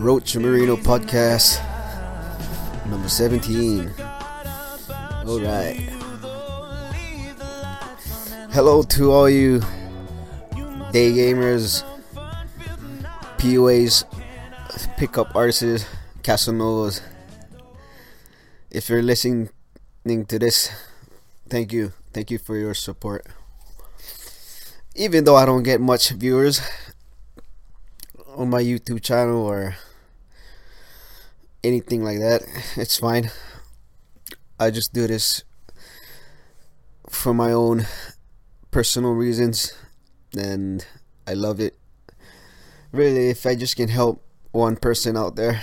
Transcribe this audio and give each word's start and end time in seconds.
Roach 0.00 0.34
Marino 0.36 0.76
podcast 0.76 1.60
number 2.88 3.08
17. 3.08 3.92
All 5.26 5.40
right. 5.40 5.76
Hello 8.50 8.82
to 8.82 9.12
all 9.12 9.28
you 9.28 9.60
day 10.90 11.12
gamers, 11.12 11.84
PUAs, 13.36 14.04
pickup 14.96 15.36
artists, 15.36 15.86
Casanovas. 16.22 17.02
If 18.70 18.88
you're 18.88 19.02
listening 19.02 19.50
to 20.04 20.38
this, 20.38 20.70
thank 21.48 21.72
you. 21.72 21.92
Thank 22.12 22.30
you 22.30 22.38
for 22.38 22.56
your 22.56 22.74
support. 22.74 23.26
Even 24.96 25.24
though 25.24 25.36
I 25.36 25.46
don't 25.46 25.62
get 25.62 25.80
much 25.80 26.10
viewers 26.10 26.60
on 28.34 28.50
my 28.50 28.62
YouTube 28.62 29.02
channel 29.02 29.42
or 29.42 29.76
anything 31.62 32.02
like 32.02 32.18
that. 32.18 32.42
It's 32.76 32.96
fine. 32.96 33.30
I 34.58 34.70
just 34.70 34.92
do 34.92 35.06
this 35.06 35.44
for 37.08 37.34
my 37.34 37.52
own 37.52 37.86
personal 38.70 39.12
reasons 39.12 39.72
and 40.36 40.84
I 41.26 41.34
love 41.34 41.60
it. 41.60 41.78
Really, 42.92 43.28
if 43.30 43.46
I 43.46 43.54
just 43.54 43.76
can 43.76 43.88
help 43.88 44.24
one 44.52 44.76
person 44.76 45.16
out 45.16 45.36
there 45.36 45.62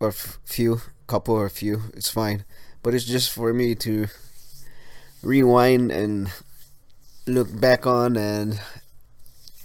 or 0.00 0.12
few, 0.12 0.82
couple 1.06 1.34
or 1.34 1.48
few, 1.48 1.82
it's 1.94 2.10
fine. 2.10 2.44
But 2.82 2.94
it's 2.94 3.04
just 3.04 3.32
for 3.32 3.54
me 3.54 3.74
to 3.76 4.08
rewind 5.24 5.90
and 5.90 6.30
look 7.26 7.48
back 7.60 7.86
on 7.86 8.16
and 8.16 8.60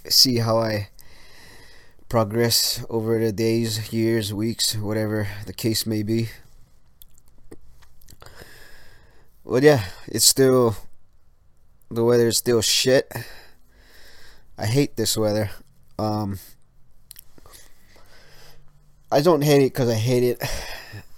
see 0.08 0.38
how 0.38 0.58
I 0.58 0.88
progress 2.08 2.84
over 2.90 3.18
the 3.18 3.32
days, 3.32 3.92
years, 3.92 4.34
weeks, 4.34 4.76
whatever 4.76 5.28
the 5.46 5.52
case 5.52 5.86
may 5.86 6.02
be. 6.02 6.30
But 9.44 9.62
yeah, 9.62 9.84
it's 10.06 10.24
still 10.24 10.76
the 11.90 12.04
weather 12.04 12.28
is 12.28 12.38
still 12.38 12.62
shit. 12.62 13.10
I 14.58 14.66
hate 14.66 14.96
this 14.96 15.16
weather. 15.16 15.50
Um, 15.98 16.38
I 19.10 19.20
don't 19.20 19.42
hate 19.42 19.62
it 19.62 19.72
because 19.72 19.88
I 19.88 19.94
hate 19.94 20.22
it. 20.22 20.38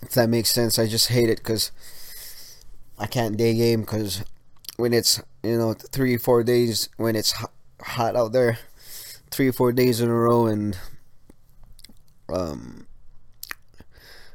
If 0.03 0.15
that 0.15 0.29
makes 0.29 0.51
sense, 0.51 0.79
I 0.79 0.87
just 0.87 1.09
hate 1.09 1.31
it 1.31 1.39
because 1.39 1.71
I 3.03 3.07
can't 3.07 3.37
day 3.37 3.53
game 3.55 3.81
because 3.81 4.23
when 4.77 4.93
it's 4.93 5.21
you 5.43 5.59
know 5.59 5.75
three 5.75 6.17
four 6.17 6.45
days 6.45 6.89
when 6.97 7.17
it's 7.17 7.35
hot 7.83 8.15
out 8.15 8.33
there 8.33 8.59
three 9.29 9.51
four 9.51 9.73
days 9.73 10.01
in 10.01 10.09
a 10.09 10.15
row 10.15 10.47
and 10.47 10.79
um, 12.33 12.87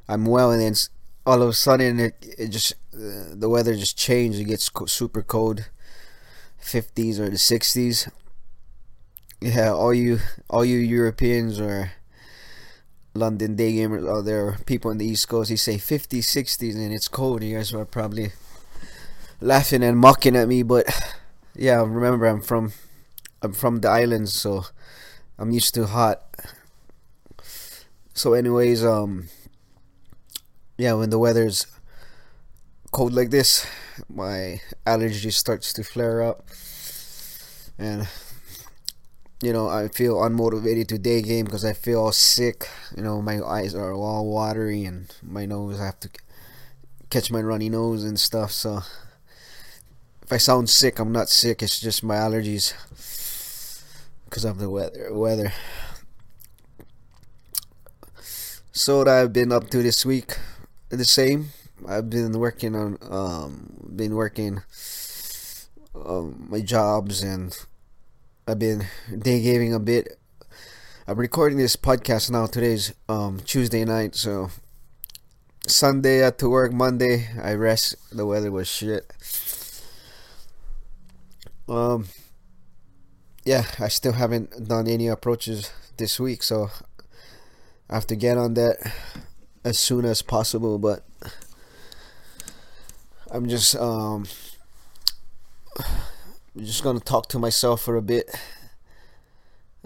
I'm 0.10 0.26
well 0.26 0.52
and 0.52 0.62
then 0.62 0.76
all 1.26 1.42
of 1.42 1.48
a 1.48 1.54
sudden 1.54 1.98
it, 1.98 2.16
it 2.38 2.50
just 2.50 2.74
uh, 2.94 3.32
the 3.34 3.48
weather 3.48 3.74
just 3.74 3.98
changed. 3.98 4.38
It 4.38 4.46
gets 4.46 4.68
co- 4.68 4.86
super 4.86 5.22
cold 5.22 5.70
50s 6.62 7.20
or 7.20 7.30
the 7.30 7.38
60s 7.38 8.12
yeah 9.40 9.72
all 9.72 9.94
you 9.94 10.20
all 10.50 10.66
you 10.66 10.80
Europeans 10.80 11.62
or 11.62 11.94
London 13.14 13.56
day 13.56 13.76
gamers 13.76 14.06
out 14.12 14.26
there 14.26 14.58
people 14.66 14.92
on 14.92 14.98
the 14.98 15.06
east 15.06 15.30
coast 15.30 15.50
they 15.50 15.56
say 15.56 15.76
50s 15.76 16.28
60s 16.28 16.76
and 16.76 16.94
it's 16.94 17.08
cold. 17.08 17.44
You 17.44 17.56
guys 17.56 17.74
are 17.74 17.86
probably 17.86 18.32
laughing 19.40 19.84
and 19.84 19.98
mocking 19.98 20.36
at 20.36 20.48
me 20.48 20.64
but 20.64 20.86
yeah 21.56 21.82
remember 21.82 22.26
I'm 22.26 22.42
from 22.42 22.74
I'm 23.42 23.54
from 23.54 23.82
the 23.82 23.90
islands 23.90 24.34
so 24.34 24.66
I'm 25.40 25.52
used 25.52 25.76
to 25.76 25.86
hot. 25.86 26.24
So, 28.14 28.34
anyways, 28.34 28.84
um, 28.84 29.30
yeah, 30.78 30.94
when 30.94 31.12
the 31.12 31.20
weather's 31.20 31.68
cold 32.92 33.14
like 33.14 33.30
this, 33.30 33.68
my 34.10 34.62
allergy 34.88 35.30
starts 35.30 35.74
to 35.74 35.84
flare 35.84 36.24
up, 36.24 36.48
and 37.78 38.08
you 39.44 39.54
know 39.54 39.70
I 39.70 39.90
feel 39.90 40.16
unmotivated 40.16 40.88
to 40.88 40.98
day 40.98 41.22
game 41.22 41.46
because 41.46 41.64
I 41.64 41.74
feel 41.74 42.00
all 42.00 42.12
sick. 42.12 42.68
You 42.96 43.04
know, 43.04 43.22
my 43.22 43.40
eyes 43.40 43.76
are 43.76 43.94
all 43.94 44.26
watery, 44.28 44.86
and 44.86 45.14
my 45.22 45.46
nose 45.46 45.80
I 45.80 45.86
have 45.86 46.00
to 46.00 46.10
catch 47.12 47.30
my 47.30 47.42
runny 47.42 47.70
nose 47.70 48.04
and 48.04 48.20
stuff. 48.20 48.52
So, 48.52 48.82
if 50.28 50.34
I 50.34 50.38
sound 50.38 50.70
sick, 50.70 51.00
I'm 51.00 51.14
not 51.14 51.30
sick. 51.30 51.64
It's 51.64 51.80
just 51.80 52.04
my 52.04 52.16
allergies 52.16 52.74
because 54.26 54.44
of 54.44 54.58
the 54.58 54.70
weather. 54.70 55.08
Weather. 55.10 55.54
So 58.74 58.98
what 58.98 59.08
I've 59.08 59.32
been 59.32 59.54
up 59.54 59.70
to 59.70 59.82
this 59.82 60.06
week, 60.06 60.38
the 60.90 61.06
same. 61.06 61.52
I've 61.88 62.10
been 62.10 62.38
working 62.38 62.76
on, 62.76 62.98
um, 63.10 63.78
been 63.96 64.16
working 64.16 64.64
um, 65.96 66.48
my 66.50 66.60
jobs, 66.60 67.24
and 67.24 67.58
I've 68.46 68.60
been 68.60 68.86
day 69.18 69.42
gaming 69.42 69.74
a 69.74 69.80
bit. 69.80 70.20
I'm 71.08 71.18
recording 71.18 71.58
this 71.58 71.78
podcast 71.78 72.30
now. 72.32 72.48
Today's 72.48 72.94
um, 73.08 73.40
Tuesday 73.46 73.86
night, 73.86 74.14
so 74.14 74.50
Sunday 75.68 76.20
I 76.20 76.26
had 76.26 76.38
to 76.40 76.50
work. 76.50 76.74
Monday 76.74 77.30
I 77.42 77.54
rest. 77.54 77.96
The 78.12 78.26
weather 78.26 78.52
was 78.52 78.68
shit. 78.68 79.10
Um, 81.70 82.08
yeah, 83.44 83.66
I 83.80 83.88
still 83.88 84.14
haven't 84.14 84.68
done 84.68 84.88
any 84.88 85.08
approaches 85.08 85.72
this 85.98 86.20
week, 86.20 86.44
so 86.44 86.70
I 87.90 87.96
have 87.96 88.08
to 88.08 88.16
get 88.16 88.38
on 88.38 88.54
that 88.56 88.94
as 89.64 89.78
soon 89.78 90.06
as 90.06 90.22
possible. 90.22 90.80
But 90.80 91.06
I'm 93.32 93.48
just 93.48 93.76
um, 93.76 94.26
I'm 95.78 96.66
just 96.66 96.84
gonna 96.84 97.00
talk 97.00 97.28
to 97.30 97.40
myself 97.40 97.82
for 97.82 97.96
a 97.96 98.02
bit. 98.02 98.30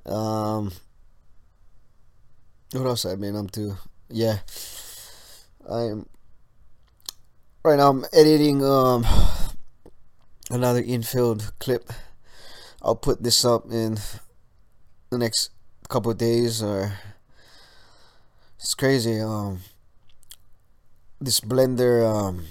Um, 0.05 0.71
what 2.73 2.85
else 2.85 3.05
I 3.05 3.15
mean? 3.15 3.35
I'm 3.35 3.49
to? 3.49 3.77
Yeah, 4.09 4.39
I'm 5.69 6.07
right 7.63 7.77
now. 7.77 7.89
I'm 7.89 8.05
editing 8.13 8.63
um 8.63 9.05
another 10.51 10.81
infield 10.81 11.53
clip. 11.59 11.91
I'll 12.81 12.95
put 12.95 13.23
this 13.23 13.45
up 13.45 13.71
in 13.71 13.97
the 15.09 15.17
next 15.17 15.51
couple 15.87 16.13
days 16.13 16.61
or 16.63 16.93
it's 18.57 18.73
crazy 18.73 19.19
um 19.19 19.59
this 21.19 21.41
blender 21.41 22.07
um 22.09 22.45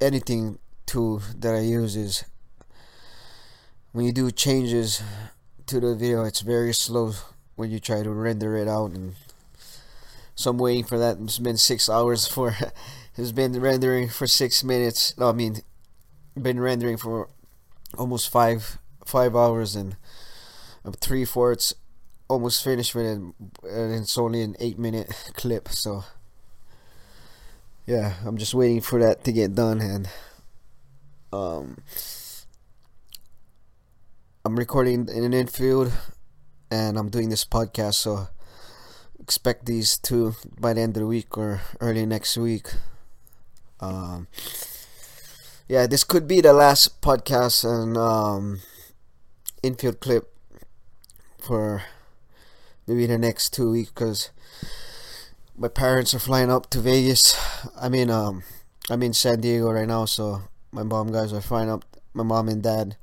anything 0.00 0.58
tool 0.84 1.22
that 1.38 1.54
I 1.54 1.60
use 1.60 1.96
is 1.96 2.24
when 3.92 4.04
you 4.04 4.12
do 4.12 4.30
changes 4.30 5.02
to 5.66 5.80
the 5.80 5.94
video 5.94 6.24
it's 6.24 6.40
very 6.40 6.74
slow 6.74 7.12
when 7.56 7.70
you 7.70 7.80
try 7.80 8.02
to 8.02 8.10
render 8.10 8.56
it 8.56 8.68
out 8.68 8.90
and 8.90 9.14
so 10.34 10.50
I'm 10.50 10.58
waiting 10.58 10.84
for 10.84 10.98
that. 10.98 11.18
It's 11.20 11.38
been 11.38 11.56
six 11.56 11.88
hours 11.88 12.26
for 12.34 12.54
it's 13.16 13.32
been 13.32 13.58
rendering 13.60 14.08
for 14.08 14.26
six 14.26 14.62
minutes 14.62 15.16
no, 15.16 15.30
I 15.30 15.32
mean 15.32 15.62
been 16.40 16.60
rendering 16.60 16.96
for 16.96 17.28
almost 17.98 18.30
five 18.30 18.78
five 19.04 19.36
hours 19.36 19.76
and 19.76 19.96
three 21.00 21.24
fourths 21.24 21.74
almost 22.28 22.64
finished 22.64 22.94
with 22.94 23.04
it 23.04 23.18
and 23.68 23.94
it's 23.94 24.16
only 24.16 24.42
an 24.42 24.56
eight 24.58 24.78
minute 24.78 25.12
clip 25.34 25.68
so 25.68 26.04
yeah 27.86 28.14
i'm 28.24 28.36
just 28.38 28.54
waiting 28.54 28.80
for 28.80 28.98
that 28.98 29.22
to 29.24 29.32
get 29.32 29.54
done 29.54 29.80
and 29.80 30.08
um 31.32 31.76
i'm 34.44 34.56
recording 34.56 35.08
in 35.14 35.24
an 35.24 35.34
infield 35.34 35.92
and 36.70 36.96
i'm 36.96 37.10
doing 37.10 37.28
this 37.28 37.44
podcast 37.44 37.94
so 37.94 38.28
expect 39.22 39.66
these 39.66 39.96
two 39.98 40.34
by 40.60 40.72
the 40.72 40.80
end 40.80 40.96
of 40.96 41.00
the 41.00 41.06
week 41.06 41.38
or 41.38 41.62
early 41.80 42.04
next 42.04 42.36
week. 42.36 42.66
Um 43.80 44.26
yeah 45.68 45.86
this 45.86 46.04
could 46.04 46.26
be 46.26 46.40
the 46.40 46.52
last 46.52 47.00
podcast 47.00 47.64
and 47.64 47.96
um 47.96 48.60
infield 49.62 50.00
clip 50.00 50.32
for 51.38 51.82
maybe 52.86 53.06
the 53.06 53.18
next 53.18 53.52
two 53.52 53.70
weeks 53.70 53.90
because 53.90 54.30
my 55.56 55.68
parents 55.68 56.14
are 56.14 56.18
flying 56.18 56.50
up 56.50 56.70
to 56.70 56.80
Vegas. 56.80 57.36
I 57.80 57.88
mean, 57.88 58.10
um, 58.10 58.42
I'm 58.90 59.02
in 59.02 59.12
San 59.12 59.40
Diego 59.40 59.70
right 59.70 59.86
now, 59.86 60.06
so 60.06 60.42
my 60.72 60.82
mom 60.82 61.12
guys 61.12 61.32
are 61.32 61.40
flying 61.40 61.70
up. 61.70 61.84
My 62.14 62.24
mom 62.24 62.48
and 62.48 62.62
dad 62.62 62.96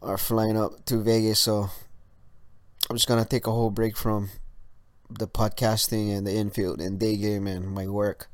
are 0.00 0.18
flying 0.18 0.56
up 0.56 0.84
to 0.86 1.02
Vegas, 1.02 1.40
so 1.40 1.70
I'm 2.88 2.96
just 2.96 3.08
gonna 3.08 3.24
take 3.24 3.46
a 3.46 3.52
whole 3.52 3.70
break 3.70 3.96
from 3.96 4.30
the 5.10 5.28
podcasting 5.28 6.16
and 6.16 6.26
the 6.26 6.34
infield 6.34 6.80
and 6.80 6.98
day 6.98 7.16
game 7.16 7.46
and 7.46 7.70
my 7.70 7.86
work 7.86 8.30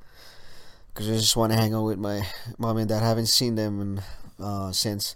because 0.98 1.12
I 1.12 1.14
just 1.14 1.36
want 1.36 1.52
to 1.52 1.56
hang 1.56 1.74
out 1.74 1.84
with 1.84 1.98
my 2.00 2.26
mom 2.58 2.76
and 2.76 2.88
dad. 2.88 3.04
I 3.04 3.06
haven't 3.06 3.28
seen 3.28 3.54
them 3.54 3.80
in, 3.80 4.02
uh, 4.44 4.72
since 4.72 5.14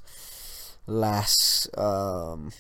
last 0.87 1.67
um, 1.77 2.53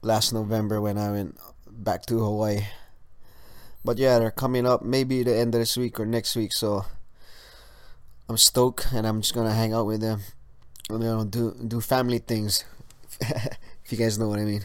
last 0.00 0.32
November 0.32 0.80
when 0.80 0.96
I 0.96 1.10
went 1.10 1.36
back 1.68 2.06
to 2.06 2.18
Hawaii. 2.18 2.62
But 3.84 3.98
yeah, 3.98 4.18
they're 4.18 4.30
coming 4.30 4.66
up 4.66 4.80
maybe 4.80 5.22
the 5.22 5.36
end 5.36 5.54
of 5.54 5.60
this 5.60 5.76
week 5.76 6.00
or 6.00 6.06
next 6.06 6.34
week, 6.34 6.54
so 6.54 6.86
I'm 8.26 8.38
stoked 8.38 8.88
and 8.94 9.06
I'm 9.06 9.20
just 9.20 9.34
gonna 9.34 9.52
hang 9.52 9.74
out 9.74 9.84
with 9.84 10.00
them. 10.00 10.20
You 10.88 10.98
know, 10.98 11.24
do 11.26 11.54
do 11.60 11.82
family 11.82 12.20
things. 12.20 12.64
if 13.20 13.92
you 13.92 13.98
guys 13.98 14.18
know 14.18 14.28
what 14.28 14.38
I 14.38 14.44
mean. 14.44 14.64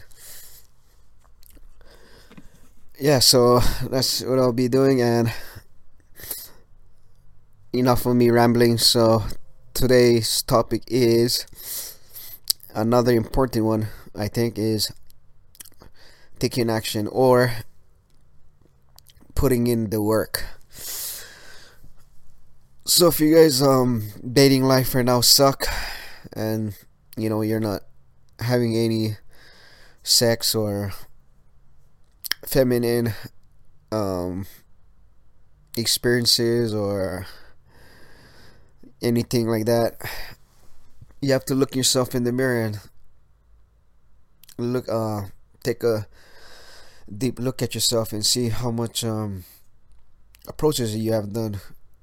Yeah, 2.98 3.18
so 3.18 3.60
that's 3.90 4.22
what 4.22 4.38
I'll 4.38 4.54
be 4.54 4.68
doing 4.68 5.02
and 5.02 5.30
enough 7.72 8.06
of 8.06 8.16
me 8.16 8.30
rambling. 8.30 8.78
So 8.78 9.24
today's 9.74 10.42
topic 10.42 10.82
is 10.86 11.96
another 12.74 13.12
important 13.12 13.64
one 13.64 13.88
I 14.14 14.28
think 14.28 14.58
is 14.58 14.92
taking 16.38 16.68
action 16.68 17.06
or 17.06 17.52
putting 19.34 19.66
in 19.66 19.90
the 19.90 20.02
work. 20.02 20.44
So 22.84 23.08
if 23.08 23.20
you 23.20 23.34
guys 23.34 23.62
um 23.62 24.02
dating 24.20 24.64
life 24.64 24.94
right 24.94 25.04
now 25.04 25.20
suck 25.20 25.64
and 26.32 26.74
you 27.16 27.30
know 27.30 27.42
you're 27.42 27.60
not 27.60 27.82
having 28.40 28.76
any 28.76 29.16
sex 30.02 30.54
or 30.54 30.92
feminine 32.44 33.14
um 33.92 34.46
experiences 35.76 36.74
or 36.74 37.26
anything 39.02 39.48
like 39.48 39.66
that 39.66 39.96
you 41.20 41.32
have 41.32 41.44
to 41.46 41.54
look 41.54 41.76
yourself 41.76 42.14
in 42.14 42.24
the 42.24 42.32
mirror 42.32 42.60
and 42.62 42.78
look 44.58 44.88
uh 44.88 45.22
take 45.62 45.82
a 45.84 46.06
deep 47.16 47.38
look 47.38 47.62
at 47.62 47.74
yourself 47.74 48.12
and 48.12 48.26
see 48.26 48.48
how 48.48 48.70
much 48.70 49.04
um 49.04 49.44
approaches 50.48 50.96
you 50.96 51.12
have 51.12 51.32
done 51.32 51.60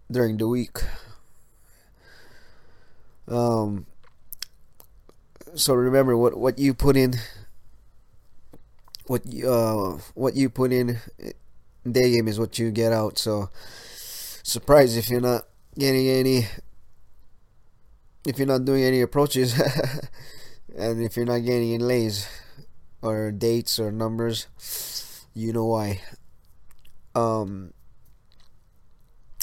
during 0.10 0.38
the 0.38 0.48
week. 0.48 0.78
Um 3.28 3.86
so 5.56 5.74
remember 5.74 6.16
what 6.16 6.38
what 6.38 6.60
you 6.60 6.74
put 6.74 6.96
in 6.96 7.16
what 9.08 9.26
you, 9.26 9.52
uh 9.52 10.00
what 10.14 10.36
you 10.36 10.50
put 10.50 10.72
in 10.72 11.00
day 11.90 12.14
game 12.14 12.28
is 12.28 12.40
what 12.40 12.58
you 12.58 12.72
get 12.72 12.94
out. 12.94 13.18
So 13.18 13.50
surprised 14.44 14.98
if 14.98 15.10
you're 15.10 15.22
not 15.22 15.44
getting 15.78 16.08
any 16.08 16.48
if 18.30 18.38
you're 18.38 18.48
not 18.48 18.64
doing 18.64 18.84
any 18.84 19.02
approaches 19.02 19.58
and 20.78 21.02
if 21.02 21.18
you're 21.18 21.26
not 21.26 21.42
getting 21.42 21.74
any 21.74 21.78
lays 21.82 22.30
or 23.02 23.32
dates 23.32 23.80
or 23.80 23.92
numbers 23.92 24.46
you 25.34 25.52
know 25.54 25.66
why. 25.66 26.02
Um 27.16 27.74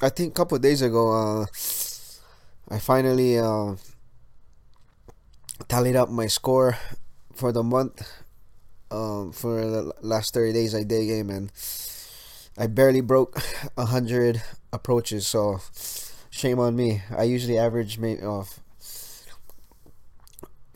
i 0.02 0.08
think 0.08 0.30
a 0.30 0.36
couple 0.36 0.58
days 0.58 0.82
ago 0.82 1.08
uh 1.10 1.46
i 2.68 2.78
finally 2.78 3.38
uh 3.38 3.74
tallied 5.68 5.96
up 5.96 6.10
my 6.10 6.26
score 6.26 6.76
for 7.34 7.50
the 7.50 7.62
month 7.64 8.06
um 8.90 9.32
for 9.32 9.64
the 9.64 9.92
last 10.02 10.34
30 10.34 10.52
days 10.52 10.74
i 10.74 10.84
day 10.84 11.06
game 11.06 11.30
and 11.30 11.50
i 12.58 12.66
barely 12.66 13.00
broke 13.00 13.40
100 13.74 14.42
approaches 14.70 15.26
so 15.26 15.58
shame 16.36 16.58
on 16.58 16.76
me. 16.76 17.02
I 17.16 17.24
usually 17.24 17.58
average 17.58 17.98
maybe 17.98 18.22
off 18.22 18.60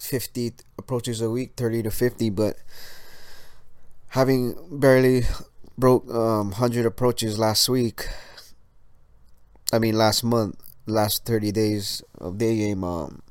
50 0.01 0.53
approaches 0.79 1.21
a 1.21 1.31
week, 1.31 1.53
30 1.57 1.85
to 1.85 1.91
50, 1.91 2.31
but 2.31 2.57
having 4.09 4.57
barely 4.71 5.23
broke 5.79 6.09
um, 6.11 6.51
100 6.51 6.87
approaches 6.87 7.39
last 7.39 7.69
week, 7.69 8.09
I 9.73 9.79
mean 9.79 9.97
last 9.97 10.25
month, 10.25 10.57
last 10.87 11.25
30 11.27 11.53
days 11.53 12.03
of 12.19 12.39
day 12.39 12.57
game, 12.57 12.83
um, 12.83 13.23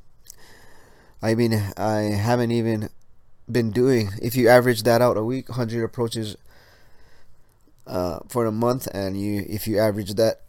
I 1.21 1.36
mean, 1.36 1.54
I 1.75 2.16
haven't 2.16 2.51
even 2.51 2.89
been 3.51 3.71
doing, 3.71 4.12
if 4.21 4.36
you 4.36 4.48
average 4.48 4.83
that 4.83 5.01
out 5.01 5.18
a 5.18 5.24
week, 5.24 5.50
100 5.50 5.83
approaches 5.83 6.38
uh, 7.86 8.19
for 8.30 8.45
a 8.45 8.51
month, 8.51 8.88
and 8.94 9.19
you 9.19 9.45
if 9.50 9.68
you 9.68 9.80
average 9.80 10.13
that 10.13 10.42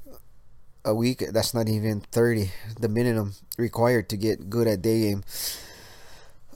a 0.85 0.95
week, 0.95 1.25
that's 1.33 1.55
not 1.55 1.69
even 1.69 2.01
30, 2.13 2.51
the 2.79 2.89
minimum 2.89 3.35
required 3.59 4.09
to 4.11 4.17
get 4.17 4.49
good 4.49 4.69
at 4.69 4.83
day 4.83 5.01
game 5.01 5.25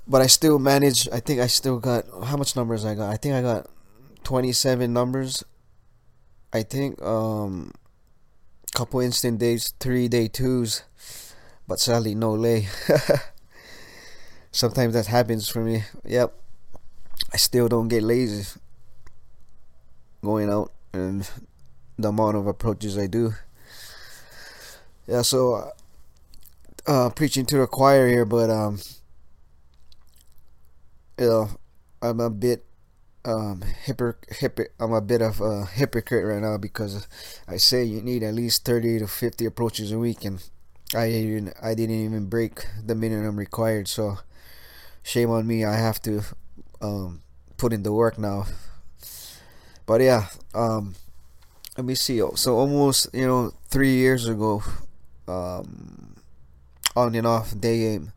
but 0.07 0.21
I 0.21 0.27
still 0.27 0.59
managed. 0.59 1.09
I 1.13 1.21
think 1.21 1.41
I 1.41 1.47
still 1.47 1.79
got 1.79 2.05
how 2.25 2.37
much 2.37 2.57
numbers 2.57 2.85
I 2.85 2.95
got. 2.95 3.11
I 3.11 3.17
think 3.17 3.35
I 3.35 3.43
got 3.43 3.67
twenty 4.23 4.53
seven 4.53 4.93
numbers. 4.93 5.43
I 6.53 6.63
think 6.63 7.01
um, 7.03 7.73
couple 8.75 9.01
instant 9.01 9.39
days, 9.39 9.73
three 9.81 10.09
day 10.09 10.29
twos, 10.29 10.83
but 11.67 11.81
sadly 11.81 12.15
no 12.15 12.33
lay. 12.33 12.69
Sometimes 14.53 14.95
that 14.95 15.07
happens 15.07 15.49
for 15.49 15.61
me. 15.65 15.85
Yep, 16.05 16.33
I 17.33 17.37
still 17.37 17.69
don't 17.69 17.89
get 17.89 18.03
lazy 18.03 18.47
going 20.23 20.49
out 20.49 20.73
and 20.93 21.29
the 21.99 22.09
amount 22.09 22.37
of 22.37 22.47
approaches 22.47 22.97
I 22.97 23.07
do. 23.07 23.35
Yeah, 25.07 25.23
so 25.23 25.73
uh, 26.87 27.11
preaching 27.11 27.47
to 27.47 27.59
the 27.59 27.67
choir 27.67 28.09
here, 28.09 28.25
but 28.25 28.51
um 28.51 28.79
you 31.19 31.27
know, 31.27 31.51
I'm 32.03 32.21
a 32.21 32.31
bit 32.31 32.65
um 33.25 33.63
hypocrite. 33.85 34.73
I'm 34.79 34.93
a 34.93 35.01
bit 35.01 35.23
of 35.23 35.41
a 35.41 35.67
hypocrite 35.67 36.27
right 36.27 36.43
now 36.43 36.59
because 36.59 37.07
I 37.49 37.57
say 37.57 37.85
you 37.85 38.03
need 38.03 38.23
at 38.23 38.35
least 38.35 38.65
30 38.65 39.01
to 39.01 39.07
50 39.07 39.47
approaches 39.47 39.93
a 39.93 39.99
week, 39.99 40.25
and 40.25 40.43
I 40.95 41.09
even 41.11 41.53
I 41.63 41.75
didn't 41.75 42.05
even 42.05 42.27
break 42.27 42.67
the 42.85 42.95
minimum 42.95 43.37
required. 43.37 43.89
So 43.89 44.19
shame 45.03 45.31
on 45.31 45.47
me. 45.47 45.65
I 45.65 45.77
have 45.77 46.01
to 46.03 46.23
um 46.81 47.23
put 47.57 47.73
in 47.73 47.83
the 47.83 47.93
work 47.93 48.19
now. 48.19 48.47
But 49.87 50.01
yeah, 50.01 50.29
um, 50.55 50.95
let 51.77 51.85
me 51.85 51.95
see. 51.95 52.23
So 52.37 52.57
almost 52.57 53.09
you 53.13 53.27
know 53.27 53.53
three 53.69 53.95
years 53.95 54.29
ago, 54.29 54.63
um, 55.29 56.17
on 56.97 57.15
and 57.15 57.27
off 57.27 57.59
day 57.59 57.79
game. 57.81 58.13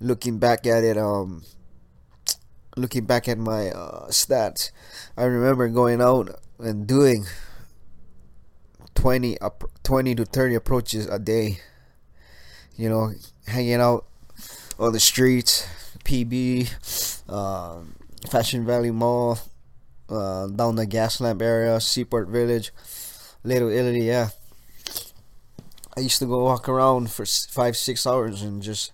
Looking 0.00 0.38
back 0.38 0.66
at 0.66 0.82
it, 0.82 0.98
um 0.98 1.42
looking 2.76 3.04
back 3.04 3.28
at 3.28 3.38
my 3.38 3.70
uh, 3.70 4.08
stats, 4.08 4.70
I 5.16 5.24
remember 5.24 5.68
going 5.68 6.00
out 6.00 6.40
and 6.58 6.86
doing 6.86 7.26
20 8.94 9.38
up 9.40 9.64
20 9.82 10.14
to 10.16 10.24
30 10.24 10.54
approaches 10.54 11.06
a 11.06 11.18
day. 11.18 11.58
You 12.76 12.88
know, 12.88 13.12
hanging 13.46 13.80
out 13.80 14.06
on 14.78 14.92
the 14.92 15.00
streets, 15.00 15.66
PB, 16.04 17.30
um, 17.30 17.94
Fashion 18.30 18.64
Valley 18.64 18.90
Mall, 18.90 19.38
uh, 20.08 20.46
down 20.46 20.76
the 20.76 20.86
Gaslamp 20.86 21.42
area, 21.42 21.78
Seaport 21.80 22.28
Village, 22.28 22.72
Little 23.44 23.70
Italy. 23.70 24.08
Yeah, 24.08 24.30
I 25.96 26.00
used 26.00 26.18
to 26.20 26.26
go 26.26 26.44
walk 26.44 26.68
around 26.68 27.10
for 27.10 27.26
five, 27.26 27.76
six 27.76 28.06
hours 28.06 28.40
and 28.42 28.62
just 28.62 28.92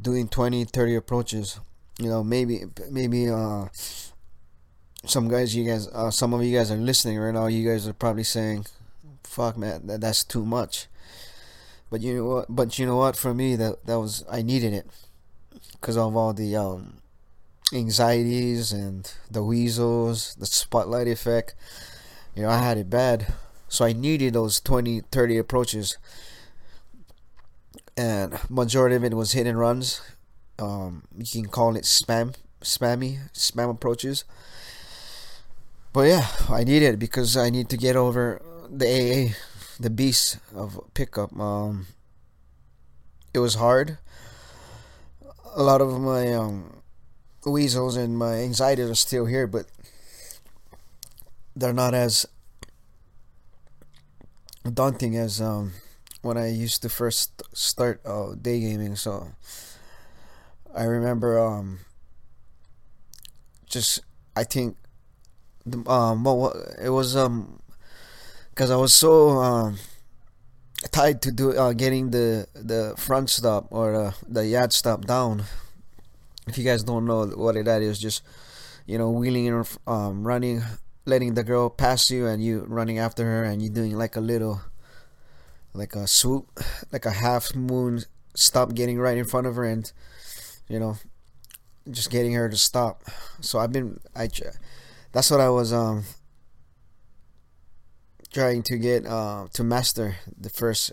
doing 0.00 0.28
20, 0.28 0.64
30 0.64 0.94
approaches 0.94 1.60
you 2.00 2.08
know 2.08 2.24
maybe 2.24 2.64
maybe 2.90 3.28
uh 3.28 3.66
some 5.04 5.28
guys 5.28 5.54
you 5.54 5.64
guys 5.64 5.86
uh, 5.88 6.10
some 6.10 6.32
of 6.34 6.42
you 6.42 6.56
guys 6.56 6.70
are 6.70 6.76
listening 6.76 7.18
right 7.18 7.34
now 7.34 7.46
you 7.46 7.68
guys 7.68 7.86
are 7.86 7.92
probably 7.92 8.24
saying 8.24 8.64
fuck 9.22 9.56
man 9.56 9.86
that, 9.86 10.00
that's 10.00 10.24
too 10.24 10.44
much. 10.44 10.86
But 11.90 12.02
you 12.02 12.16
know 12.16 12.24
what 12.26 12.46
but 12.48 12.78
you 12.78 12.86
know 12.86 12.96
what 12.96 13.16
for 13.16 13.34
me 13.34 13.56
that 13.56 13.86
that 13.86 13.98
was 13.98 14.24
i 14.30 14.42
needed 14.42 14.72
it. 14.72 14.86
Because 15.72 15.96
of 15.96 16.16
all 16.16 16.32
the 16.32 16.56
um 16.56 16.98
anxieties 17.72 18.72
and 18.72 19.12
the 19.30 19.44
weasels 19.44 20.34
the 20.34 20.46
spotlight 20.46 21.06
effect 21.06 21.54
you 22.34 22.42
know 22.42 22.50
i 22.50 22.58
had 22.58 22.78
it 22.78 22.90
bad. 22.90 23.32
So 23.68 23.84
i 23.84 23.92
needed 23.92 24.34
those 24.34 24.60
20 24.60 25.02
30 25.12 25.38
approaches. 25.38 25.98
And 27.96 28.38
majority 28.48 28.96
of 28.96 29.04
it 29.04 29.14
was 29.14 29.32
hit 29.32 29.46
and 29.46 29.58
runs 29.58 30.00
um, 30.60 31.04
you 31.16 31.26
can 31.26 31.46
call 31.46 31.76
it 31.76 31.84
spam, 31.84 32.34
spammy, 32.62 33.30
spam 33.32 33.70
approaches. 33.70 34.24
But 35.92 36.02
yeah, 36.02 36.26
I 36.48 36.64
need 36.64 36.82
it 36.82 36.98
because 36.98 37.36
I 37.36 37.50
need 37.50 37.68
to 37.70 37.76
get 37.76 37.96
over 37.96 38.40
the 38.70 38.86
AA, 38.86 39.34
the 39.80 39.90
beast 39.90 40.38
of 40.54 40.78
pickup. 40.94 41.38
Um, 41.38 41.86
it 43.34 43.40
was 43.40 43.54
hard. 43.56 43.98
A 45.56 45.62
lot 45.62 45.80
of 45.80 46.00
my 46.00 46.32
um, 46.32 46.82
weasels 47.44 47.96
and 47.96 48.16
my 48.16 48.34
anxieties 48.34 48.88
are 48.88 48.94
still 48.94 49.26
here, 49.26 49.46
but 49.46 49.66
they're 51.56 51.72
not 51.72 51.94
as 51.94 52.26
daunting 54.72 55.16
as 55.16 55.40
um, 55.40 55.72
when 56.22 56.36
I 56.36 56.48
used 56.48 56.82
to 56.82 56.88
first 56.88 57.42
start 57.52 58.00
uh, 58.04 58.34
day 58.40 58.60
gaming. 58.60 58.96
So 58.96 59.28
I 60.74 60.84
remember 60.84 61.38
um 61.38 61.80
just 63.66 64.00
I 64.36 64.44
think 64.44 64.76
um 65.86 66.24
well, 66.24 66.52
it 66.82 66.90
was 66.90 67.16
um 67.16 67.60
because 68.50 68.70
I 68.70 68.76
was 68.76 68.92
so 68.92 69.30
um 69.30 69.78
tied 70.92 71.20
to 71.22 71.32
do 71.32 71.52
uh, 71.56 71.72
getting 71.72 72.10
the 72.10 72.46
the 72.54 72.94
front 72.96 73.30
stop 73.30 73.66
or 73.70 73.92
the 73.92 74.14
the 74.28 74.46
yacht 74.46 74.72
stop 74.72 75.04
down. 75.04 75.44
If 76.46 76.58
you 76.58 76.64
guys 76.64 76.82
don't 76.82 77.04
know 77.06 77.26
what 77.26 77.54
that 77.64 77.82
is, 77.82 77.98
just 77.98 78.22
you 78.86 78.98
know 78.98 79.10
wheeling 79.10 79.48
and 79.48 79.78
um, 79.86 80.26
running, 80.26 80.62
letting 81.06 81.34
the 81.34 81.44
girl 81.44 81.70
pass 81.70 82.10
you 82.10 82.26
and 82.26 82.42
you 82.42 82.64
running 82.68 82.98
after 82.98 83.24
her 83.24 83.44
and 83.44 83.62
you 83.62 83.68
doing 83.70 83.96
like 83.96 84.16
a 84.16 84.20
little 84.20 84.60
like 85.74 85.94
a 85.94 86.06
swoop, 86.06 86.48
like 86.92 87.04
a 87.06 87.12
half 87.12 87.54
moon 87.54 88.02
stop, 88.34 88.74
getting 88.74 88.98
right 88.98 89.18
in 89.18 89.24
front 89.24 89.46
of 89.46 89.56
her 89.56 89.64
and 89.64 89.92
you 90.70 90.80
know 90.80 90.96
just 91.90 92.10
getting 92.10 92.34
her 92.34 92.48
to 92.48 92.56
stop. 92.56 93.02
So 93.40 93.58
I've 93.58 93.72
been 93.72 94.00
I 94.14 94.28
that's 95.12 95.30
what 95.30 95.40
I 95.40 95.50
was 95.50 95.72
um 95.72 96.04
trying 98.32 98.62
to 98.62 98.78
get 98.78 99.06
uh 99.06 99.48
to 99.52 99.64
master 99.64 100.16
the 100.38 100.50
first 100.50 100.92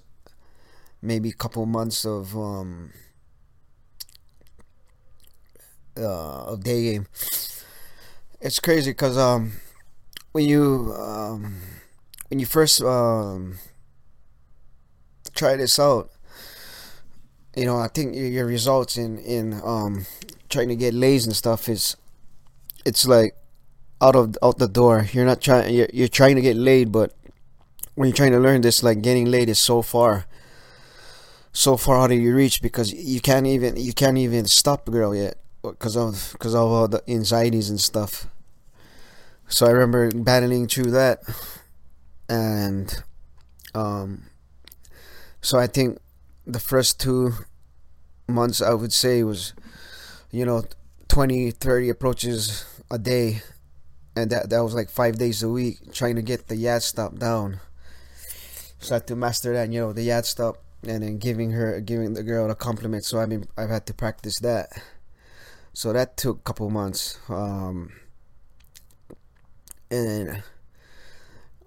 maybe 1.02 1.32
couple 1.32 1.66
months 1.66 2.06
of 2.06 2.36
um 2.38 2.92
uh 5.98 6.44
of 6.54 6.64
day 6.64 6.84
game. 6.94 7.08
It's 8.42 8.60
crazy 8.60 8.92
because 8.92 9.18
um 9.18 9.54
when 10.32 10.46
you 10.46 10.94
um 10.98 11.62
when 12.30 12.40
you 12.40 12.46
first 12.46 12.82
um 12.82 13.58
try 15.36 15.56
this 15.56 15.80
out 15.80 16.12
you 17.58 17.66
know 17.66 17.78
i 17.80 17.88
think 17.88 18.16
your 18.16 18.46
results 18.46 18.98
in 18.98 19.18
in 19.20 19.54
um 19.64 20.06
trying 20.50 20.70
to 20.70 20.76
get 20.76 20.94
lays 20.94 21.26
and 21.26 21.36
stuff 21.36 21.68
is 21.68 21.98
it's 22.86 23.06
like 23.06 23.36
out 24.02 24.16
of 24.16 24.38
out 24.42 24.58
the 24.60 24.68
door. 24.68 25.08
You're 25.12 25.26
not 25.26 25.42
trying. 25.42 25.74
You're, 25.74 25.90
you're 25.94 26.08
trying 26.08 26.36
to 26.36 26.42
get 26.42 26.56
laid, 26.56 26.92
but 26.92 27.14
when 27.96 28.08
you're 28.10 28.16
trying 28.16 28.32
to 28.32 28.40
learn 28.40 28.62
this, 28.62 28.84
like 28.84 29.02
getting 29.02 29.26
laid 29.26 29.50
is 29.50 29.60
so 29.60 29.82
far, 29.82 30.26
so 31.52 31.78
far 31.78 31.98
out 31.98 32.12
of 32.12 32.20
your 32.20 32.36
reach 32.36 32.62
because 32.62 32.94
you 32.94 33.20
can't 33.22 33.48
even 33.48 33.78
you 33.78 33.94
can't 33.94 34.18
even 34.18 34.46
stop 34.46 34.88
a 34.88 34.92
girl 34.92 35.16
yet 35.16 35.38
because 35.62 35.98
of 35.98 36.30
because 36.34 36.54
of 36.54 36.62
all 36.62 36.88
the 36.88 37.04
anxieties 37.10 37.70
and 37.70 37.82
stuff. 37.82 38.28
So 39.48 39.66
I 39.66 39.72
remember 39.72 40.12
battling 40.12 40.68
through 40.68 40.92
that, 40.92 41.22
and 42.30 43.04
um, 43.74 44.24
so 45.42 45.58
I 45.58 45.68
think 45.68 46.00
the 46.48 46.60
first 46.60 47.00
two 47.00 47.34
months 48.28 48.62
I 48.62 48.74
would 48.74 48.94
say 48.94 49.24
was 49.24 49.54
you 50.32 50.46
know 50.46 50.64
20 51.10 51.52
30 51.52 51.90
approaches 51.90 52.66
a 52.90 52.98
day. 52.98 53.42
And 54.16 54.32
that 54.32 54.50
that 54.50 54.64
was 54.64 54.74
like 54.74 54.90
five 54.90 55.18
days 55.18 55.44
a 55.44 55.50
week 55.50 55.94
trying 55.94 56.16
to 56.16 56.24
get 56.24 56.48
the 56.48 56.56
yacht 56.56 56.82
stop 56.82 57.20
down. 57.20 57.60
So 58.80 58.96
I 58.96 58.98
had 58.98 59.08
to 59.08 59.16
master 59.16 59.54
that 59.54 59.72
you 59.72 59.80
know 59.80 59.94
the 59.94 60.04
yacht 60.04 60.26
stop 60.26 60.58
and 60.88 61.04
then 61.04 61.18
giving 61.18 61.52
her 61.52 61.80
giving 61.82 62.14
the 62.14 62.24
girl 62.24 62.50
a 62.50 62.56
compliment. 62.56 63.04
So 63.04 63.20
i 63.20 63.26
mean 63.26 63.46
I've 63.58 63.70
had 63.70 63.86
to 63.88 63.94
practice 63.94 64.40
that. 64.40 64.70
So 65.74 65.94
that 65.94 66.18
took 66.18 66.40
a 66.40 66.42
couple 66.42 66.70
months. 66.70 67.20
Um 67.30 67.92
and 69.92 70.42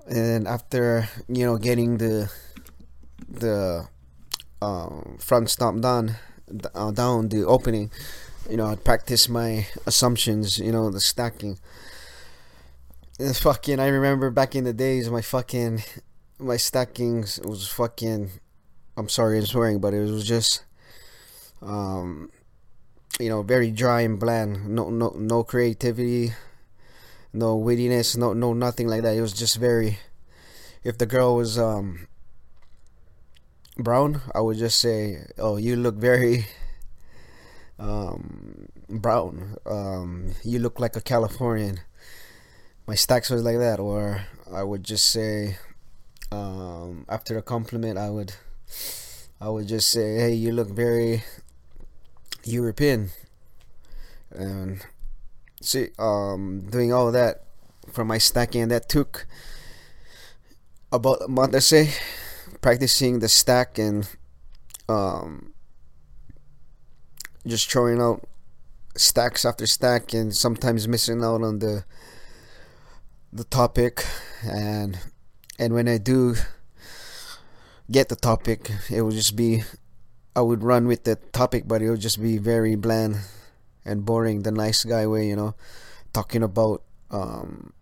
and 0.09 0.49
after 0.49 1.09
you 1.29 1.45
know 1.47 1.57
getting 1.57 1.99
the 1.99 2.33
the 3.29 3.87
um, 4.63 5.17
front 5.19 5.51
stop 5.51 5.79
done 5.81 6.17
uh, 6.75 6.91
down 6.91 7.29
the 7.29 7.45
opening 7.45 7.91
you 8.51 8.57
know, 8.57 8.67
I'd 8.67 8.85
practice 8.85 9.29
my 9.29 9.67
assumptions, 9.87 10.59
you 10.59 10.73
know, 10.73 10.91
the 10.91 11.01
stacking. 11.01 11.59
And 13.19 13.37
fucking, 13.37 13.79
I 13.79 13.87
remember 13.87 14.31
back 14.31 14.57
in 14.57 14.65
the 14.65 14.73
days, 14.73 15.09
my 15.09 15.21
fucking, 15.21 15.83
my 16.39 16.57
stackings 16.57 17.39
was 17.45 17.69
fucking, 17.69 18.31
I'm 18.97 19.09
sorry 19.09 19.39
I'm 19.39 19.47
swearing, 19.47 19.79
but 19.81 19.95
it 19.95 20.01
was 20.01 20.27
just, 20.27 20.65
um, 21.63 22.31
you 23.21 23.29
know, 23.29 23.43
very 23.43 23.71
dry 23.71 24.01
and 24.01 24.19
bland. 24.19 24.69
No, 24.69 24.91
no, 24.91 25.11
no 25.17 25.45
creativity, 25.45 26.33
no 27.33 27.57
wittiness, 27.57 28.17
no, 28.17 28.33
no, 28.33 28.53
nothing 28.53 28.89
like 28.89 29.03
that. 29.03 29.17
It 29.17 29.21
was 29.21 29.33
just 29.33 29.57
very. 29.57 29.99
If 30.83 30.97
the 30.97 31.05
girl 31.05 31.37
was 31.37 31.59
um 31.59 32.09
brown, 33.77 34.21
I 34.35 34.41
would 34.41 34.59
just 34.59 34.81
say, 34.81 35.27
"Oh, 35.39 35.57
you 35.57 35.77
look 35.77 35.97
very 35.97 36.47
um, 37.81 38.69
brown. 38.89 39.57
Um, 39.67 40.35
you 40.45 40.59
look 40.59 40.79
like 40.79 40.95
a 40.97 41.01
Californian. 41.01 41.81
My 42.87 42.95
stacks 42.95 43.31
was 43.31 43.43
like 43.43 43.59
that, 43.59 43.81
or 43.81 44.27
I 44.53 44.63
would 44.63 44.85
just 44.85 45.07
say, 45.09 45.57
um, 46.31 47.07
after 47.09 47.39
a 47.39 47.43
compliment, 47.43 47.99
I 47.99 48.11
would, 48.11 48.35
I 49.41 49.49
would 49.49 49.67
just 49.67 49.89
say, 49.91 50.17
hey, 50.17 50.33
you 50.35 50.53
look 50.53 50.69
very 50.69 51.25
European, 52.45 53.11
and 54.31 54.85
see, 55.61 55.89
um, 55.99 56.67
doing 56.71 56.93
all 56.93 57.11
that 57.13 57.45
for 57.93 58.05
my 58.05 58.19
stacking, 58.19 58.69
that 58.69 58.89
took 58.89 59.27
about 60.93 61.23
a 61.23 61.29
month, 61.29 61.55
I 61.55 61.61
say, 61.61 61.91
practicing 62.61 63.19
the 63.21 63.29
stack 63.29 63.79
and 63.79 64.09
um 64.89 65.53
just 67.47 67.71
throwing 67.71 68.01
out 68.01 68.23
stacks 68.97 69.45
after 69.45 69.67
stack 69.67 70.13
and 70.13 70.35
sometimes 70.35 70.87
missing 70.89 71.23
out 71.23 71.43
on 71.43 71.59
the 71.59 71.85
the 73.33 73.45
topic. 73.45 74.05
And 74.43 74.99
and 75.59 75.75
when 75.75 75.89
I 75.89 75.99
do 75.99 76.35
get 77.91 78.09
the 78.09 78.17
topic 78.17 78.71
it 78.91 79.03
will 79.03 79.11
just 79.11 79.35
be 79.37 79.63
I 80.37 80.43
would 80.43 80.63
run 80.63 80.87
with 80.87 81.05
the 81.05 81.17
topic 81.33 81.65
but 81.67 81.83
it 81.83 81.91
would 81.91 82.01
just 82.01 82.23
be 82.23 82.39
very 82.39 82.77
bland 82.77 83.19
and 83.85 84.05
boring 84.05 84.43
the 84.43 84.53
nice 84.53 84.85
guy 84.85 85.07
way 85.07 85.27
you 85.27 85.35
know 85.35 85.55
talking 86.13 86.43
about 86.43 86.83
um 87.11 87.73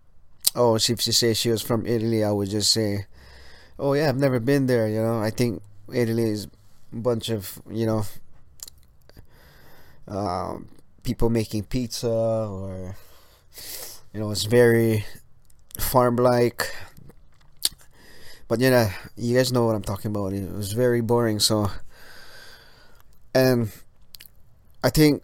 oh 0.56 0.76
if 0.76 1.00
she 1.00 1.12
says 1.12 1.36
she 1.36 1.50
was 1.50 1.60
from 1.60 1.84
Italy 1.86 2.24
I 2.24 2.32
would 2.32 2.48
just 2.48 2.72
say 2.72 3.06
oh 3.78 3.92
yeah 3.94 4.08
I've 4.08 4.16
never 4.18 4.40
been 4.40 4.66
there 4.66 4.88
you 4.88 5.00
know. 5.02 5.20
I 5.20 5.30
think 5.30 5.62
Italy 5.92 6.24
is 6.30 6.46
a 6.92 6.96
bunch 6.96 7.28
of 7.30 7.60
you 7.70 7.86
know 7.86 8.04
um, 10.06 10.68
people 11.02 11.30
making 11.30 11.64
pizza 11.64 12.08
or 12.10 12.96
you 14.12 14.20
know 14.20 14.30
it's 14.30 14.44
very 14.44 15.04
farm 15.78 16.16
like 16.16 16.72
but 18.48 18.60
you 18.60 18.70
know 18.70 18.88
you 19.16 19.36
guys 19.36 19.52
know 19.52 19.64
what 19.66 19.74
i'm 19.74 19.82
talking 19.82 20.10
about. 20.10 20.32
It 20.32 20.50
was 20.52 20.72
very 20.72 21.00
boring 21.00 21.38
so 21.38 21.70
and 23.34 23.70
i 24.82 24.90
think 24.90 25.22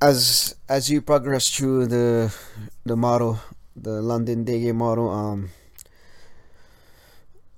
as 0.00 0.54
as 0.68 0.90
you 0.90 1.00
progress 1.02 1.48
through 1.50 1.86
the 1.86 2.34
the 2.84 2.96
model 2.96 3.38
the 3.76 4.00
london 4.02 4.44
day 4.44 4.60
game 4.60 4.76
model 4.76 5.08
um 5.10 5.50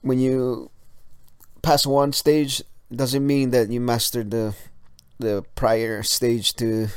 when 0.02 0.18
you 0.18 0.70
pass 1.62 1.86
one 1.86 2.12
stage 2.12 2.62
doesn't 2.94 3.26
mean 3.26 3.50
that 3.50 3.70
you 3.70 3.80
mastered 3.80 4.30
the 4.30 4.54
the 5.18 5.44
prior 5.54 6.02
stage 6.02 6.54
to 6.54 6.88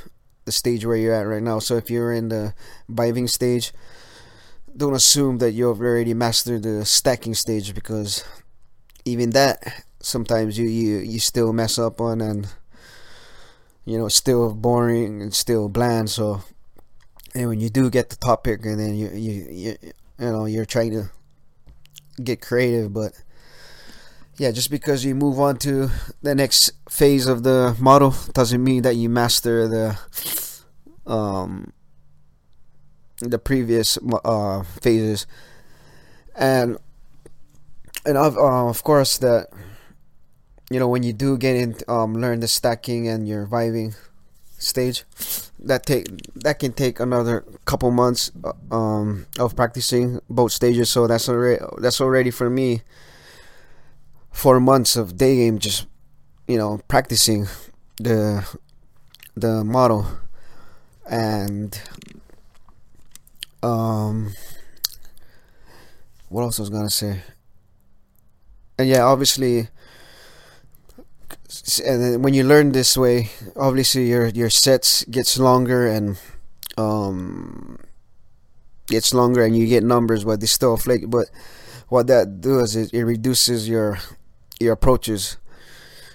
the 0.45 0.51
stage 0.51 0.85
where 0.85 0.97
you're 0.97 1.13
at 1.13 1.27
right 1.27 1.43
now. 1.43 1.59
So 1.59 1.77
if 1.77 1.89
you're 1.89 2.11
in 2.11 2.29
the 2.29 2.53
vibing 2.89 3.29
stage, 3.29 3.71
don't 4.75 4.93
assume 4.93 5.37
that 5.39 5.51
you've 5.51 5.79
already 5.79 6.13
mastered 6.13 6.63
the 6.63 6.85
stacking 6.85 7.33
stage 7.33 7.73
because 7.73 8.25
even 9.05 9.31
that 9.31 9.85
sometimes 10.01 10.57
you 10.57 10.67
you, 10.67 10.97
you 10.97 11.19
still 11.19 11.53
mess 11.53 11.79
up 11.79 12.01
on 12.01 12.21
and 12.21 12.47
you 13.85 13.97
know 13.97 14.07
still 14.07 14.53
boring 14.53 15.21
and 15.21 15.33
still 15.33 15.69
bland 15.69 16.09
so 16.09 16.43
and 17.33 17.49
when 17.49 17.59
you 17.59 17.69
do 17.69 17.89
get 17.89 18.09
the 18.09 18.15
topic 18.17 18.65
and 18.65 18.79
then 18.79 18.95
you 18.95 19.09
you 19.09 19.47
you, 19.49 19.77
you 19.81 19.93
know 20.19 20.45
you're 20.45 20.65
trying 20.65 20.91
to 20.91 21.09
get 22.23 22.41
creative 22.41 22.93
but 22.93 23.13
yeah, 24.37 24.51
just 24.51 24.69
because 24.69 25.05
you 25.05 25.15
move 25.15 25.39
on 25.39 25.57
to 25.59 25.89
the 26.21 26.35
next 26.35 26.71
phase 26.89 27.27
of 27.27 27.43
the 27.43 27.75
model 27.79 28.13
doesn't 28.33 28.63
mean 28.63 28.81
that 28.83 28.95
you 28.95 29.09
master 29.09 29.67
the 29.67 29.97
um 31.09 31.71
the 33.19 33.39
previous 33.39 33.97
uh 34.25 34.63
phases. 34.63 35.25
And 36.35 36.77
and 38.05 38.17
of 38.17 38.37
uh, 38.37 38.67
of 38.67 38.83
course 38.83 39.17
that 39.19 39.47
you 40.69 40.79
know 40.79 40.87
when 40.87 41.03
you 41.03 41.13
do 41.13 41.37
get 41.37 41.55
in 41.55 41.75
um 41.87 42.15
learn 42.15 42.39
the 42.39 42.47
stacking 42.47 43.07
and 43.07 43.27
your 43.27 43.45
vibing 43.47 43.95
stage 44.57 45.03
that 45.65 45.85
take 45.85 46.05
that 46.35 46.59
can 46.59 46.71
take 46.73 46.99
another 46.99 47.43
couple 47.65 47.91
months 47.91 48.31
uh, 48.43 48.53
um 48.75 49.25
of 49.39 49.55
practicing 49.55 50.19
both 50.29 50.51
stages 50.51 50.89
so 50.89 51.07
that's 51.07 51.27
already 51.27 51.63
that's 51.79 51.99
already 51.99 52.31
for 52.31 52.49
me 52.49 52.81
four 54.31 54.59
months 54.59 54.95
of 54.95 55.17
day 55.17 55.35
game 55.37 55.57
just 55.59 55.87
you 56.47 56.57
know 56.57 56.79
practicing 56.87 57.47
the 57.97 58.45
the 59.35 59.63
model, 59.63 60.07
and 61.09 61.79
um, 63.61 64.33
what 66.29 66.43
else 66.43 66.59
I 66.59 66.63
was 66.63 66.69
gonna 66.69 66.89
say? 66.89 67.21
And 68.77 68.87
yeah, 68.87 69.03
obviously, 69.03 69.69
and 71.85 72.01
then 72.01 72.21
when 72.21 72.33
you 72.33 72.43
learn 72.43 72.71
this 72.71 72.97
way, 72.97 73.29
obviously 73.55 74.07
your 74.07 74.27
your 74.27 74.49
sets 74.49 75.03
gets 75.05 75.37
longer 75.37 75.87
and 75.87 76.17
um 76.77 77.77
gets 78.87 79.13
longer 79.13 79.43
and 79.43 79.55
you 79.57 79.67
get 79.67 79.83
numbers, 79.83 80.23
but 80.23 80.39
they 80.39 80.47
still 80.47 80.77
flake. 80.77 81.09
But 81.09 81.29
what 81.89 82.07
that 82.07 82.41
does 82.41 82.75
is 82.75 82.89
it 82.91 83.03
reduces 83.03 83.69
your 83.69 83.99
your 84.59 84.73
approaches. 84.73 85.37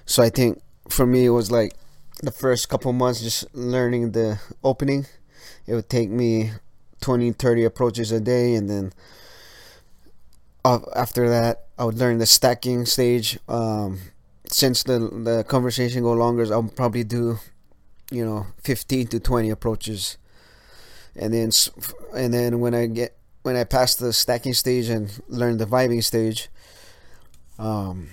So 0.06 0.22
I 0.22 0.30
think 0.30 0.62
for 0.88 1.06
me 1.06 1.26
it 1.26 1.30
was 1.30 1.50
like 1.50 1.74
the 2.22 2.32
first 2.32 2.68
couple 2.68 2.92
months 2.92 3.20
just 3.22 3.46
learning 3.54 4.12
the 4.12 4.40
opening. 4.64 5.06
It 5.66 5.74
would 5.74 5.88
take 5.88 6.10
me 6.10 6.52
20, 7.00 7.32
30 7.32 7.64
approaches 7.64 8.12
a 8.12 8.20
day, 8.20 8.54
and 8.54 8.68
then 8.68 8.92
after 10.64 11.28
that 11.28 11.66
I 11.78 11.84
would 11.84 11.96
learn 11.98 12.18
the 12.18 12.26
stacking 12.26 12.84
stage. 12.86 13.38
Um, 13.48 13.98
since 14.52 14.82
the 14.82 14.98
the 14.98 15.44
conversation 15.44 16.02
go 16.02 16.12
longer, 16.12 16.52
I'll 16.52 16.64
probably 16.64 17.04
do 17.04 17.38
you 18.10 18.24
know 18.24 18.46
15 18.64 19.06
to 19.08 19.20
20 19.20 19.50
approaches 19.50 20.18
and 21.16 21.32
then 21.32 21.50
and 22.14 22.32
then 22.32 22.60
when 22.60 22.74
I 22.74 22.86
get 22.86 23.16
when 23.42 23.56
I 23.56 23.64
pass 23.64 23.94
the 23.94 24.12
stacking 24.12 24.54
stage 24.54 24.88
and 24.88 25.10
learn 25.28 25.56
the 25.56 25.64
vibing 25.64 26.04
stage, 26.04 26.48
um, 27.58 28.08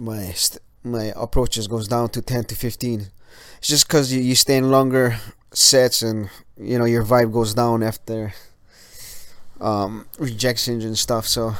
my 0.00 0.34
my 0.84 1.12
approaches 1.16 1.66
goes 1.66 1.88
down 1.88 2.10
to 2.10 2.22
ten 2.22 2.44
to 2.44 2.54
fifteen. 2.54 3.08
It's 3.58 3.68
just 3.68 3.86
because 3.86 4.12
you, 4.12 4.20
you 4.20 4.34
stay 4.34 4.56
in 4.56 4.70
longer 4.70 5.18
sets 5.52 6.02
and 6.02 6.28
you 6.56 6.78
know 6.78 6.84
your 6.84 7.04
vibe 7.04 7.32
goes 7.32 7.54
down 7.54 7.82
after 7.82 8.34
um, 9.60 10.06
rejections 10.18 10.84
and 10.84 10.98
stuff. 10.98 11.26
So 11.26 11.54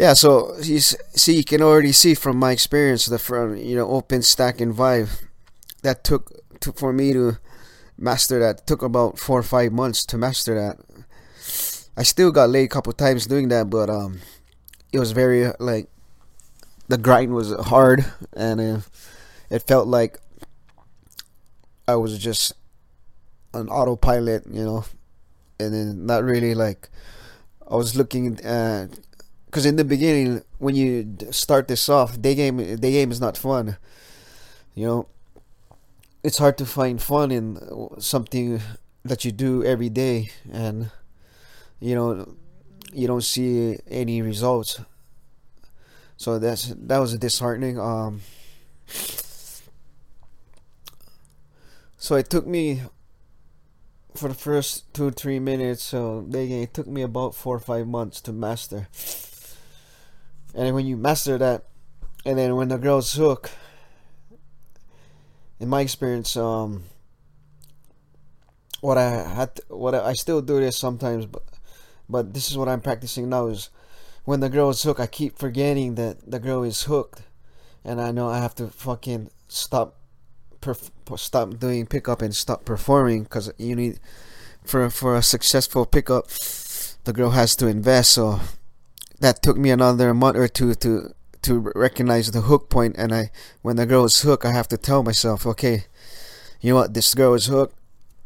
yeah, 0.00 0.14
so 0.14 0.56
you 0.62 0.80
see, 0.80 1.36
you 1.36 1.44
can 1.44 1.60
already 1.60 1.92
see 1.92 2.14
from 2.14 2.38
my 2.38 2.52
experience 2.52 3.04
the 3.04 3.18
from 3.18 3.56
you 3.58 3.76
know 3.76 3.86
open 3.86 4.22
stack 4.22 4.58
and 4.58 4.74
vibe 4.74 5.10
that 5.82 6.04
took, 6.04 6.32
took 6.58 6.78
for 6.78 6.90
me 6.90 7.12
to 7.12 7.36
master 7.98 8.38
that. 8.40 8.66
Took 8.66 8.80
about 8.80 9.18
four 9.18 9.40
or 9.40 9.42
five 9.42 9.72
months 9.72 10.06
to 10.06 10.16
master 10.16 10.54
that. 10.54 10.78
I 11.98 12.02
still 12.02 12.32
got 12.32 12.48
laid 12.48 12.64
a 12.64 12.68
couple 12.68 12.94
times 12.94 13.26
doing 13.26 13.48
that, 13.48 13.68
but 13.68 13.90
um, 13.90 14.20
it 14.90 14.98
was 14.98 15.12
very 15.12 15.52
like 15.60 15.90
the 16.88 16.96
grind 16.96 17.34
was 17.34 17.52
hard, 17.52 18.06
and 18.32 18.58
uh, 18.58 18.80
it 19.50 19.64
felt 19.64 19.86
like 19.86 20.16
I 21.86 21.96
was 21.96 22.16
just 22.16 22.54
an 23.52 23.68
autopilot, 23.68 24.46
you 24.50 24.64
know, 24.64 24.86
and 25.58 25.74
then 25.74 26.06
not 26.06 26.24
really 26.24 26.54
like 26.54 26.88
I 27.70 27.76
was 27.76 27.94
looking 27.96 28.40
at 28.40 28.98
because 29.50 29.66
in 29.66 29.74
the 29.74 29.84
beginning 29.84 30.42
when 30.58 30.76
you 30.76 31.16
start 31.32 31.66
this 31.66 31.88
off, 31.88 32.20
day 32.22 32.36
game 32.36 32.58
day 32.76 32.92
game 32.92 33.10
is 33.10 33.20
not 33.20 33.36
fun, 33.36 33.76
you 34.74 34.86
know 34.86 35.08
it's 36.22 36.38
hard 36.38 36.56
to 36.58 36.66
find 36.66 37.02
fun 37.02 37.30
in 37.30 37.58
something 37.98 38.60
that 39.04 39.24
you 39.24 39.32
do 39.32 39.64
every 39.64 39.88
day 39.88 40.30
and 40.52 40.90
you 41.80 41.96
know 41.96 42.36
you 42.92 43.08
don't 43.08 43.24
see 43.24 43.76
any 43.88 44.22
results. 44.22 44.80
So 46.16 46.38
that's 46.38 46.72
that 46.76 46.98
was 46.98 47.18
disheartening 47.18 47.80
um 47.80 48.20
so 51.96 52.14
it 52.14 52.30
took 52.30 52.46
me 52.46 52.82
for 54.14 54.28
the 54.28 54.34
first 54.34 54.92
two 54.94 55.10
three 55.10 55.40
minutes 55.40 55.82
so 55.82 56.24
they 56.28 56.46
it 56.62 56.74
took 56.74 56.86
me 56.86 57.02
about 57.02 57.34
four 57.34 57.56
or 57.56 57.60
five 57.60 57.88
months 57.88 58.20
to 58.20 58.32
master 58.32 58.88
and 60.54 60.66
then 60.66 60.74
when 60.74 60.86
you 60.86 60.96
master 60.96 61.38
that 61.38 61.64
and 62.24 62.38
then 62.38 62.56
when 62.56 62.68
the 62.68 62.78
girls 62.78 63.12
hook 63.14 63.50
in 65.58 65.68
my 65.68 65.82
experience, 65.82 66.36
um, 66.36 66.84
what 68.80 68.96
I 68.96 69.10
had, 69.10 69.56
to, 69.56 69.62
what 69.68 69.94
I, 69.94 70.14
still 70.14 70.40
do 70.40 70.58
this 70.58 70.76
sometimes, 70.76 71.26
but 71.26 71.42
but 72.08 72.34
this 72.34 72.50
is 72.50 72.58
what 72.58 72.68
I'm 72.68 72.80
practicing 72.80 73.28
now 73.28 73.46
is 73.46 73.70
when 74.24 74.40
the 74.40 74.48
girl 74.48 74.70
is 74.70 74.82
hooked, 74.82 75.00
I 75.00 75.06
keep 75.06 75.38
forgetting 75.38 75.94
that 75.94 76.28
the 76.28 76.40
girl 76.40 76.64
is 76.64 76.82
hooked, 76.84 77.22
and 77.84 78.00
I 78.00 78.10
know 78.10 78.28
I 78.28 78.38
have 78.38 78.54
to 78.56 78.66
fucking 78.68 79.30
stop, 79.48 79.96
perf- 80.60 80.90
stop 81.18 81.58
doing 81.58 81.86
pickup 81.86 82.20
and 82.20 82.34
stop 82.34 82.64
performing 82.64 83.24
because 83.24 83.52
you 83.58 83.76
need 83.76 84.00
for 84.64 84.90
for 84.90 85.16
a 85.16 85.22
successful 85.22 85.86
pickup, 85.86 86.28
the 87.04 87.12
girl 87.12 87.30
has 87.30 87.54
to 87.56 87.66
invest. 87.66 88.12
So 88.12 88.40
that 89.20 89.42
took 89.42 89.56
me 89.56 89.70
another 89.70 90.12
month 90.12 90.36
or 90.36 90.48
two 90.48 90.74
to 90.74 91.14
to 91.42 91.58
recognize 91.74 92.30
the 92.30 92.42
hook 92.42 92.68
point. 92.68 92.96
And 92.98 93.14
I 93.14 93.30
when 93.62 93.76
the 93.76 93.86
girl 93.86 94.04
is 94.04 94.20
hooked 94.20 94.44
I 94.44 94.52
have 94.52 94.68
to 94.68 94.76
tell 94.76 95.02
myself 95.02 95.46
okay 95.46 95.84
you 96.60 96.70
know 96.70 96.76
what? 96.76 96.92
This 96.92 97.14
girl 97.14 97.32
is 97.34 97.46
hooked. 97.46 97.74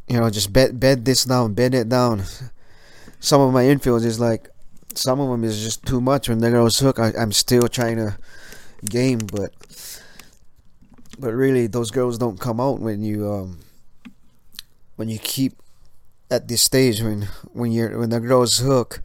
You 0.08 0.18
know 0.18 0.30
just 0.30 0.52
bed 0.52 0.80
bed 0.80 1.04
this 1.04 1.24
down 1.24 1.54
bed 1.54 1.74
it 1.74 1.88
down. 1.88 2.24
Some 3.20 3.40
of 3.40 3.52
my 3.52 3.64
infields 3.64 4.04
is 4.04 4.20
like 4.20 4.48
some 4.94 5.18
of 5.18 5.28
them 5.28 5.44
is 5.44 5.62
just 5.62 5.84
too 5.84 6.00
much. 6.00 6.28
When 6.28 6.38
the 6.38 6.50
girl 6.50 6.66
is 6.66 6.78
hooked 6.78 6.98
I, 6.98 7.12
I'm 7.18 7.32
still 7.32 7.68
trying 7.68 7.96
to 7.96 8.16
game. 8.88 9.18
But 9.18 9.52
but 11.18 11.32
really 11.32 11.66
those 11.66 11.90
girls 11.90 12.18
don't 12.18 12.40
come 12.40 12.60
out 12.60 12.80
when 12.80 13.02
you 13.02 13.30
um 13.30 13.60
when 14.96 15.08
you 15.08 15.18
keep 15.18 15.54
at 16.30 16.48
this 16.48 16.62
stage. 16.62 17.02
When 17.02 17.28
when 17.52 17.72
you're 17.72 17.98
when 17.98 18.10
the 18.10 18.20
girl's 18.20 18.58
hook 18.58 19.02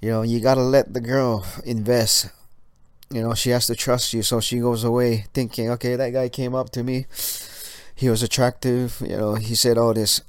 you 0.00 0.10
know 0.10 0.22
you 0.22 0.40
gotta 0.40 0.62
let 0.62 0.92
the 0.94 1.00
girl 1.00 1.44
invest. 1.64 2.30
You 3.10 3.22
know 3.22 3.34
she 3.34 3.50
has 3.50 3.66
to 3.66 3.74
trust 3.74 4.12
you. 4.12 4.22
So 4.22 4.40
she 4.40 4.58
goes 4.60 4.84
away 4.84 5.26
thinking 5.34 5.70
okay 5.70 5.96
that 5.96 6.10
guy 6.12 6.28
came 6.28 6.54
up 6.54 6.70
to 6.70 6.82
me. 6.82 7.06
He 7.94 8.08
was 8.08 8.22
attractive. 8.22 9.00
You 9.00 9.16
know 9.16 9.34
he 9.34 9.54
said 9.54 9.78
all 9.78 9.94
this 9.94 10.22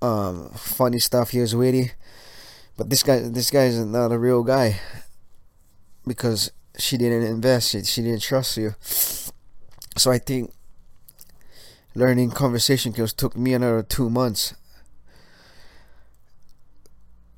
um, 0.00 0.50
funny 0.50 0.98
stuff. 0.98 1.30
He 1.30 1.40
was 1.40 1.54
witty. 1.54 1.92
But 2.76 2.90
this 2.90 3.02
guy 3.02 3.20
this 3.20 3.50
guy 3.50 3.64
is 3.66 3.78
not 3.84 4.12
a 4.12 4.18
real 4.18 4.42
guy 4.42 4.80
because 6.06 6.50
she 6.78 6.96
didn't 6.96 7.22
invest. 7.22 7.70
She, 7.70 7.84
she 7.84 8.02
didn't 8.02 8.22
trust 8.22 8.56
you. 8.56 8.74
So 9.96 10.10
i 10.10 10.18
think 10.18 10.50
learning 11.94 12.30
conversation 12.30 12.92
skills 12.92 13.12
took 13.12 13.36
me 13.36 13.52
another 13.52 13.82
two 13.82 14.08
months 14.08 14.54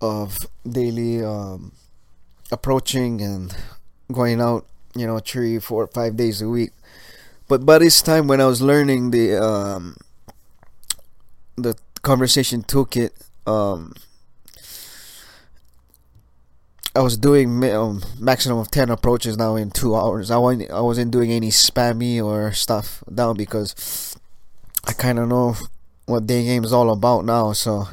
of 0.04 0.46
daily 0.68 1.24
um, 1.24 1.72
approaching 2.52 3.20
and 3.20 3.56
going 4.12 4.40
out, 4.40 4.66
you 4.94 5.06
know, 5.06 5.18
three, 5.18 5.58
four, 5.58 5.86
five 5.88 6.16
days 6.16 6.42
a 6.42 6.48
week. 6.48 6.72
But 7.48 7.64
by 7.64 7.78
this 7.78 8.02
time, 8.02 8.26
when 8.26 8.40
I 8.40 8.46
was 8.46 8.60
learning 8.62 9.10
the 9.10 9.36
um, 9.42 9.96
the 11.56 11.76
conversation 12.02 12.62
toolkit, 12.62 13.10
um, 13.46 13.92
I 16.94 17.00
was 17.00 17.16
doing 17.16 17.64
um, 17.64 18.02
maximum 18.18 18.58
of 18.58 18.70
ten 18.70 18.88
approaches 18.90 19.36
now 19.36 19.56
in 19.56 19.70
two 19.70 19.94
hours. 19.94 20.30
I 20.30 20.36
wasn't 20.38 20.70
I 20.70 20.80
wasn't 20.80 21.10
doing 21.10 21.32
any 21.32 21.50
spammy 21.50 22.22
or 22.22 22.52
stuff 22.52 23.02
down 23.12 23.36
because 23.36 24.16
I 24.86 24.92
kind 24.92 25.18
of 25.18 25.28
know 25.28 25.56
what 26.06 26.26
day 26.26 26.44
game 26.44 26.64
is 26.64 26.72
all 26.72 26.90
about 26.90 27.24
now. 27.24 27.52
So 27.52 27.88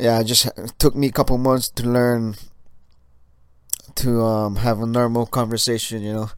yeah, 0.00 0.20
it 0.20 0.24
just 0.24 0.48
took 0.78 0.94
me 0.96 1.08
a 1.08 1.12
couple 1.12 1.38
months 1.38 1.68
to 1.70 1.84
learn 1.88 2.34
to 3.96 4.22
um, 4.22 4.56
have 4.56 4.80
a 4.80 4.86
normal 4.86 5.26
conversation, 5.26 6.02
you 6.02 6.12
know. 6.12 6.30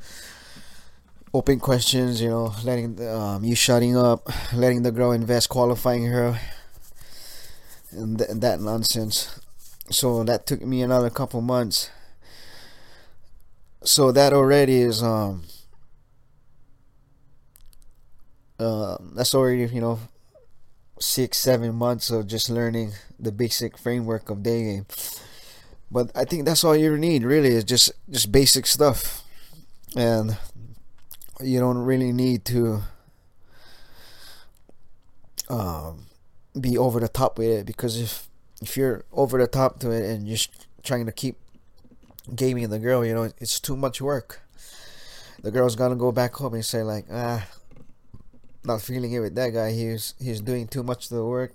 Open 1.34 1.58
questions, 1.60 2.20
you 2.20 2.28
know, 2.28 2.54
letting 2.62 3.00
um, 3.08 3.42
you 3.42 3.54
shutting 3.54 3.96
up, 3.96 4.28
letting 4.54 4.82
the 4.82 4.92
girl 4.92 5.12
invest, 5.12 5.48
qualifying 5.48 6.04
her, 6.06 6.38
and, 7.90 8.18
th- 8.18 8.30
that 8.34 8.60
nonsense. 8.60 9.40
So 9.90 10.24
that 10.24 10.46
took 10.46 10.62
me 10.62 10.82
another 10.82 11.10
couple 11.10 11.40
months. 11.42 11.90
So 13.84 14.10
that 14.12 14.32
already 14.32 14.80
is 14.80 15.02
um 15.02 15.44
uh, 18.58 18.96
that's 19.14 19.34
already 19.34 19.64
you 19.74 19.80
know 19.80 19.98
six 21.02 21.38
seven 21.38 21.74
months 21.74 22.10
of 22.10 22.26
just 22.26 22.48
learning 22.48 22.92
the 23.18 23.32
basic 23.32 23.76
framework 23.76 24.30
of 24.30 24.42
day 24.42 24.64
game. 24.64 24.86
But 25.90 26.10
I 26.14 26.24
think 26.24 26.46
that's 26.46 26.64
all 26.64 26.76
you 26.76 26.96
need 26.96 27.22
really 27.22 27.50
is 27.50 27.64
just 27.64 27.92
just 28.10 28.32
basic 28.32 28.66
stuff. 28.66 29.22
And 29.94 30.38
you 31.40 31.60
don't 31.60 31.78
really 31.78 32.12
need 32.12 32.44
to 32.46 32.82
um, 35.48 36.06
be 36.58 36.78
over 36.78 37.00
the 37.00 37.08
top 37.08 37.38
with 37.38 37.48
it 37.48 37.66
because 37.66 38.00
if 38.00 38.28
if 38.62 38.76
you're 38.76 39.04
over 39.12 39.38
the 39.38 39.46
top 39.46 39.80
to 39.80 39.90
it 39.90 40.08
and 40.08 40.26
just 40.26 40.66
trying 40.82 41.04
to 41.06 41.12
keep 41.12 41.36
gaming 42.34 42.70
the 42.70 42.78
girl 42.78 43.04
you 43.04 43.12
know 43.12 43.30
it's 43.38 43.60
too 43.60 43.76
much 43.76 44.00
work. 44.00 44.40
The 45.42 45.50
girl's 45.50 45.74
gonna 45.74 45.96
go 45.96 46.12
back 46.12 46.34
home 46.36 46.54
and 46.54 46.64
say 46.64 46.82
like 46.82 47.06
ah 47.12 47.46
not 48.64 48.82
feeling 48.82 49.12
it 49.12 49.20
with 49.20 49.34
that 49.34 49.50
guy. 49.50 49.72
He's 49.72 50.14
he's 50.18 50.40
doing 50.40 50.66
too 50.68 50.82
much 50.82 51.10
of 51.10 51.16
the 51.16 51.24
work. 51.24 51.54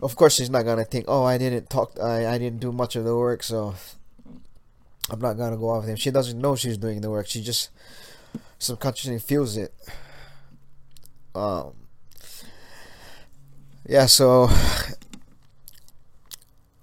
Of 0.00 0.14
course, 0.14 0.38
he's 0.38 0.50
not 0.50 0.62
gonna 0.64 0.84
think, 0.84 1.06
"Oh, 1.08 1.24
I 1.24 1.38
didn't 1.38 1.68
talk. 1.70 1.98
I 2.00 2.26
I 2.26 2.38
didn't 2.38 2.60
do 2.60 2.72
much 2.72 2.96
of 2.96 3.04
the 3.04 3.16
work, 3.16 3.42
so 3.42 3.74
I'm 5.10 5.20
not 5.20 5.34
gonna 5.34 5.56
go 5.56 5.70
off 5.70 5.82
with 5.82 5.90
him." 5.90 5.96
She 5.96 6.10
doesn't 6.10 6.40
know 6.40 6.54
she's 6.54 6.78
doing 6.78 7.00
the 7.00 7.10
work. 7.10 7.26
She 7.26 7.42
just 7.42 7.70
subconsciously 8.58 9.18
feels 9.18 9.56
it. 9.56 9.74
Um. 11.34 11.72
Yeah. 13.86 14.06
So 14.06 14.46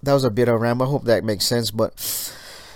that 0.02 0.12
was 0.12 0.24
a 0.24 0.30
bit 0.30 0.48
of 0.48 0.60
ram. 0.60 0.82
I 0.82 0.86
hope 0.86 1.04
that 1.04 1.24
makes 1.24 1.46
sense, 1.46 1.70
but 1.70 1.94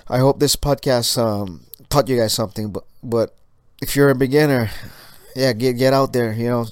I 0.09 0.19
hope 0.19 0.41
this 0.41 0.57
podcast 0.57 1.19
um 1.19 1.67
taught 1.89 2.09
you 2.09 2.17
guys 2.17 2.33
something. 2.33 2.71
But 2.71 2.85
but 3.03 3.35
if 3.83 3.95
you're 3.95 4.11
a 4.11 4.15
beginner, 4.15 4.71
yeah, 5.37 5.53
get 5.53 5.77
get 5.77 5.93
out 5.93 6.13
there. 6.13 6.33
You 6.33 6.49
know, 6.49 6.67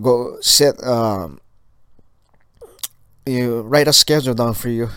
go 0.00 0.38
set 0.40 0.82
um, 0.84 1.40
you 3.26 3.60
write 3.62 3.88
a 3.88 3.92
schedule 3.92 4.34
down 4.34 4.54
for 4.54 4.68
you. 4.68 4.88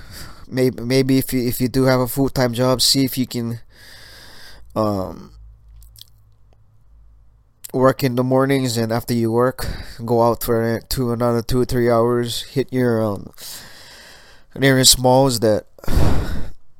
Maybe 0.47 0.83
maybe 0.83 1.17
if 1.17 1.33
you 1.33 1.47
if 1.47 1.61
you 1.61 1.67
do 1.67 1.83
have 1.83 1.99
a 1.99 2.07
full 2.07 2.29
time 2.29 2.53
job, 2.53 2.81
see 2.81 3.03
if 3.05 3.17
you 3.17 3.27
can 3.27 3.59
um 4.75 5.31
work 7.73 8.03
in 8.03 8.15
the 8.15 8.23
mornings 8.23 8.77
and 8.77 8.91
after 8.91 9.13
you 9.13 9.31
work, 9.31 9.65
go 10.05 10.21
out 10.21 10.43
for 10.43 10.79
two 10.89 11.11
another 11.11 11.41
two 11.41 11.61
or 11.61 11.65
three 11.65 11.89
hours. 11.89 12.43
Hit 12.43 12.71
your 12.71 13.01
um, 13.03 13.31
nearest 14.55 14.99
malls 14.99 15.39
that 15.39 15.65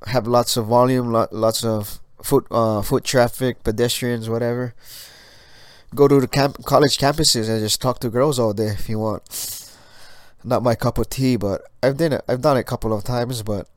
have 0.08 0.28
lots 0.28 0.58
of 0.58 0.66
volume, 0.68 1.12
lots 1.32 1.64
of 1.64 2.00
foot 2.22 2.46
uh, 2.52 2.82
foot 2.82 3.04
traffic, 3.04 3.64
pedestrians, 3.64 4.30
whatever. 4.30 4.74
Go 5.96 6.08
to 6.08 6.20
the 6.20 6.28
camp 6.28 6.64
college 6.66 6.98
campuses 6.98 7.50
and 7.50 7.60
just 7.60 7.82
talk 7.82 8.00
to 8.00 8.10
girls 8.10 8.40
all 8.40 8.54
day 8.54 8.68
if 8.68 8.90
you 8.90 9.00
want. 9.00 9.22
Not 10.44 10.64
my 10.64 10.76
cup 10.76 10.98
of 10.98 11.10
tea, 11.10 11.36
but 11.36 11.62
I've 11.82 11.98
done 11.98 12.14
it. 12.14 12.24
I've 12.28 12.42
done 12.42 12.58
it 12.58 12.62
a 12.62 12.64
couple 12.64 12.94
of 12.94 13.04
times, 13.04 13.44
but 13.44 13.68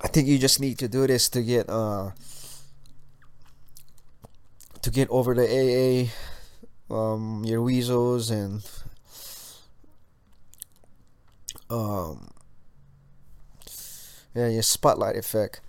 I 0.00 0.08
think 0.08 0.28
you 0.28 0.38
just 0.38 0.60
need 0.60 0.78
to 0.78 0.88
do 0.88 1.06
this 1.06 1.28
to 1.30 1.42
get 1.42 1.68
uh 1.70 2.10
to 4.82 4.90
get 4.90 5.08
over 5.10 5.34
the 5.34 6.10
AA, 6.90 6.94
um, 6.94 7.44
your 7.44 7.62
weasels 7.62 8.30
and 8.30 8.62
um 11.70 12.28
yeah, 14.34 14.48
your 14.48 14.62
spotlight 14.62 15.16
effect. 15.16 15.60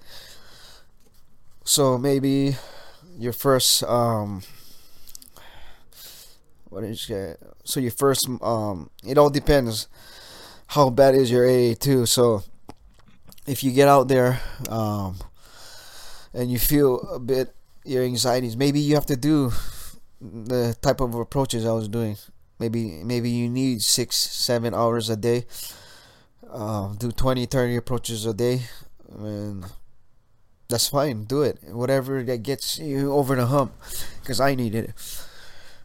So 1.63 1.97
maybe 1.97 2.57
your 3.17 3.33
first 3.33 3.83
um 3.83 4.41
what 6.69 6.83
is 6.83 7.09
it? 7.09 7.39
So 7.63 7.79
your 7.79 7.91
first 7.91 8.27
um 8.41 8.89
it 9.05 9.17
all 9.17 9.29
depends 9.29 9.87
how 10.67 10.89
bad 10.89 11.15
is 11.15 11.29
your 11.29 11.47
AA 11.47 11.75
too. 11.75 12.05
So 12.05 12.43
if 13.45 13.63
you 13.63 13.71
get 13.71 13.87
out 13.87 14.07
there 14.07 14.39
um 14.69 15.17
and 16.33 16.51
you 16.51 16.59
feel 16.59 17.01
a 17.09 17.19
bit 17.19 17.53
your 17.85 18.03
anxieties, 18.03 18.55
maybe 18.57 18.79
you 18.79 18.95
have 18.95 19.05
to 19.07 19.15
do 19.15 19.51
the 20.21 20.75
type 20.81 21.01
of 21.01 21.13
approaches 21.15 21.65
I 21.65 21.73
was 21.73 21.87
doing. 21.87 22.17
Maybe 22.59 23.03
maybe 23.03 23.29
you 23.29 23.49
need 23.49 23.81
six, 23.81 24.15
seven 24.15 24.73
hours 24.73 25.09
a 25.09 25.15
day 25.17 25.45
uh, 26.53 26.93
do 26.93 27.11
20 27.11 27.45
30 27.45 27.75
approaches 27.77 28.25
a 28.25 28.33
day 28.33 28.61
and 29.17 29.65
that's 30.69 30.89
fine 30.89 31.25
do 31.25 31.41
it. 31.43 31.59
Whatever 31.69 32.23
that 32.23 32.43
gets 32.43 32.79
you 32.79 33.13
over 33.13 33.35
the 33.35 33.47
hump 33.47 33.73
because 34.21 34.39
i 34.39 34.55
need 34.55 34.75
it. 34.75 34.91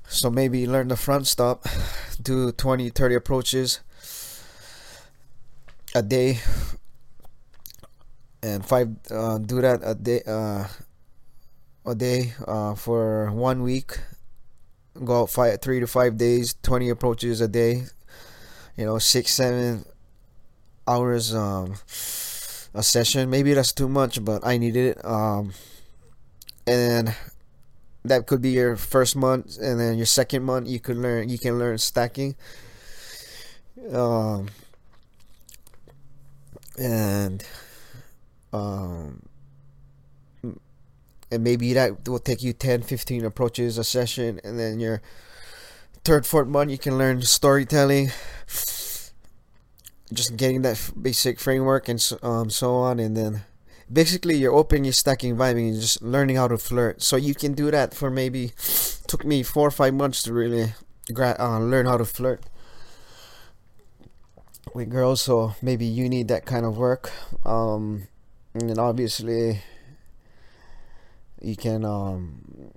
So 0.08 0.30
maybe 0.30 0.66
learn 0.66 0.88
the 0.88 0.96
front 0.96 1.26
stop 1.26 1.66
do 2.22 2.52
20 2.52 2.90
30 2.90 3.14
approaches 3.14 3.80
a 5.94 6.02
day. 6.02 6.38
And 8.42 8.64
five 8.64 8.88
uh, 9.10 9.38
do 9.38 9.60
that 9.60 9.80
a 9.82 9.94
day 9.94 10.22
uh, 10.26 10.66
a 11.84 11.94
day 11.94 12.34
uh, 12.46 12.74
for 12.74 13.30
one 13.32 13.62
week. 13.62 13.98
Go 15.04 15.22
out 15.22 15.30
five 15.30 15.60
three 15.60 15.80
to 15.80 15.86
five 15.86 16.16
days 16.16 16.54
20 16.62 16.88
approaches 16.88 17.40
a 17.40 17.48
day. 17.48 17.84
You 18.76 18.84
know 18.86 18.98
six 18.98 19.32
seven 19.32 19.84
hours 20.86 21.34
um, 21.34 21.74
a 22.74 22.82
session. 22.82 23.30
Maybe 23.30 23.54
that's 23.54 23.72
too 23.72 23.88
much, 23.88 24.24
but 24.24 24.46
I 24.46 24.58
needed 24.58 24.96
it. 24.96 25.04
Um, 25.04 25.52
and 26.66 27.14
that 28.04 28.26
could 28.26 28.42
be 28.42 28.50
your 28.50 28.76
first 28.76 29.16
month, 29.16 29.58
and 29.58 29.80
then 29.80 29.96
your 29.96 30.06
second 30.06 30.42
month 30.44 30.68
you 30.68 30.80
could 30.80 30.96
learn. 30.96 31.28
You 31.28 31.38
can 31.38 31.58
learn 31.58 31.78
stacking. 31.78 32.36
Um, 33.92 34.48
and 36.78 37.44
um, 38.52 39.22
and 41.30 41.44
maybe 41.44 41.72
that 41.74 42.08
will 42.08 42.18
take 42.18 42.42
you 42.42 42.52
10 42.52 42.82
15 42.82 43.24
approaches 43.24 43.78
a 43.78 43.84
session 43.84 44.40
and 44.44 44.58
then 44.58 44.80
your 44.80 45.02
third 46.04 46.24
fourth 46.24 46.48
month 46.48 46.70
you 46.70 46.78
can 46.78 46.96
learn 46.96 47.20
storytelling 47.22 48.10
just 50.12 50.36
getting 50.36 50.62
that 50.62 50.90
basic 51.00 51.38
framework 51.38 51.88
and 51.88 52.00
so, 52.00 52.18
um, 52.22 52.50
so 52.50 52.74
on 52.76 52.98
and 52.98 53.16
then 53.16 53.42
basically 53.92 54.36
you're 54.36 54.54
open 54.54 54.84
you're 54.84 54.92
stacking 54.92 55.36
vibing 55.36 55.68
and 55.70 55.80
just 55.80 56.02
learning 56.02 56.36
how 56.36 56.48
to 56.48 56.58
flirt. 56.58 57.02
So 57.02 57.16
you 57.16 57.34
can 57.34 57.54
do 57.54 57.70
that 57.70 57.94
for 57.94 58.10
maybe 58.10 58.52
took 59.06 59.24
me 59.24 59.42
four 59.42 59.68
or 59.68 59.70
five 59.70 59.94
months 59.94 60.22
to 60.24 60.32
really 60.32 60.74
gra- 61.12 61.36
uh, 61.38 61.58
learn 61.58 61.86
how 61.86 61.96
to 61.96 62.04
flirt 62.04 62.42
with 64.74 64.90
girls. 64.90 65.22
So 65.22 65.54
maybe 65.62 65.86
you 65.86 66.08
need 66.08 66.28
that 66.28 66.44
kind 66.46 66.64
of 66.64 66.76
work. 66.76 67.10
Um, 67.44 68.08
and 68.54 68.68
then 68.68 68.78
obviously 68.78 69.62
you 71.40 71.56
can 71.56 71.84
um, 71.84 72.72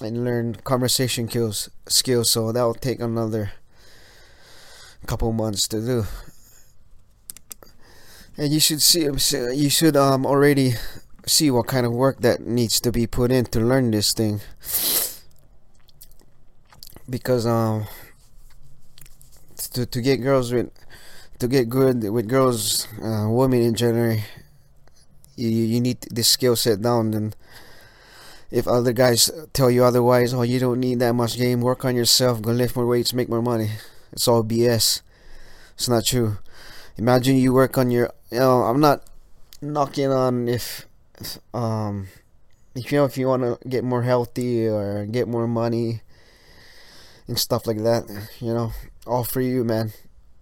and 0.00 0.24
learn 0.24 0.54
conversation 0.54 1.28
skills 1.28 1.70
skills. 1.86 2.30
So 2.30 2.52
that 2.52 2.62
will 2.62 2.74
take 2.74 3.00
another 3.00 3.52
couple 5.04 5.32
months 5.32 5.68
to 5.68 5.80
do. 5.80 6.04
And 8.36 8.52
you 8.52 8.60
should 8.60 8.82
see 8.82 9.02
you 9.04 9.70
should 9.70 9.96
um 9.96 10.26
already 10.26 10.74
see 11.26 11.50
what 11.50 11.66
kind 11.66 11.86
of 11.86 11.92
work 11.92 12.20
that 12.20 12.40
needs 12.40 12.80
to 12.80 12.90
be 12.90 13.06
put 13.06 13.30
in 13.30 13.44
to 13.46 13.60
learn 13.60 13.90
this 13.90 14.12
thing. 14.12 14.40
Because 17.08 17.46
um 17.46 17.86
to, 19.74 19.86
to 19.86 20.00
get 20.00 20.18
girls 20.18 20.52
with 20.52 20.70
to 21.38 21.48
get 21.48 21.68
good 21.68 22.02
with 22.10 22.28
girls 22.28 22.86
uh, 23.02 23.26
women 23.28 23.60
in 23.60 23.74
general 23.74 24.18
you, 25.36 25.48
you 25.48 25.80
need 25.80 26.00
this 26.10 26.28
skill 26.28 26.54
set 26.54 26.80
down. 26.80 27.12
And 27.12 27.36
if 28.50 28.68
other 28.68 28.92
guys 28.92 29.30
tell 29.52 29.70
you 29.70 29.84
otherwise 29.84 30.32
oh 30.32 30.42
you 30.42 30.58
don't 30.60 30.78
need 30.78 31.00
that 31.00 31.12
much 31.12 31.36
game 31.36 31.60
work 31.60 31.84
on 31.84 31.96
yourself 31.96 32.40
go 32.40 32.52
lift 32.52 32.76
more 32.76 32.86
weights 32.86 33.12
make 33.12 33.28
more 33.28 33.42
money 33.42 33.70
it's 34.14 34.28
all 34.28 34.44
BS. 34.44 35.02
It's 35.74 35.88
not 35.88 36.06
true. 36.06 36.38
Imagine 36.96 37.36
you 37.36 37.52
work 37.52 37.76
on 37.76 37.90
your. 37.90 38.10
You 38.30 38.38
know, 38.38 38.62
I'm 38.62 38.80
not 38.80 39.02
knocking 39.60 40.10
on 40.10 40.48
if, 40.48 40.86
um, 41.52 42.06
if 42.74 42.90
you 42.90 42.98
know 42.98 43.04
if 43.04 43.18
you 43.18 43.26
want 43.26 43.42
to 43.42 43.68
get 43.68 43.82
more 43.82 44.02
healthy 44.02 44.66
or 44.68 45.04
get 45.06 45.26
more 45.26 45.46
money 45.46 46.02
and 47.26 47.38
stuff 47.38 47.66
like 47.66 47.82
that. 47.82 48.06
You 48.40 48.54
know, 48.54 48.72
all 49.06 49.24
for 49.24 49.40
you, 49.40 49.64
man. 49.64 49.92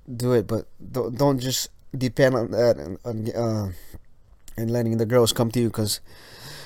Do 0.04 0.32
it, 0.32 0.46
but 0.46 0.66
don't 0.78 1.16
don't 1.16 1.38
just 1.38 1.70
depend 1.96 2.34
on 2.34 2.50
that 2.50 2.76
and 2.76 2.98
on 3.04 3.30
uh, 3.32 3.72
and 4.56 4.70
letting 4.70 4.98
the 4.98 5.06
girls 5.06 5.32
come 5.32 5.50
to 5.52 5.60
you 5.60 5.68
because 5.68 6.00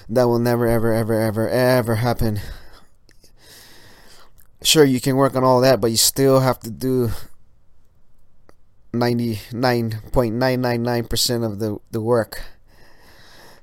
that 0.08 0.24
will 0.24 0.38
never 0.38 0.66
ever 0.66 0.92
ever 0.92 1.14
ever 1.14 1.48
ever 1.48 1.94
happen 1.96 2.40
sure 4.62 4.84
you 4.84 5.00
can 5.00 5.16
work 5.16 5.34
on 5.36 5.44
all 5.44 5.60
that 5.60 5.80
but 5.80 5.90
you 5.90 5.96
still 5.96 6.40
have 6.40 6.58
to 6.60 6.70
do 6.70 7.10
99.999% 8.92 11.44
of 11.44 11.58
the, 11.58 11.78
the 11.90 12.00
work. 12.00 12.44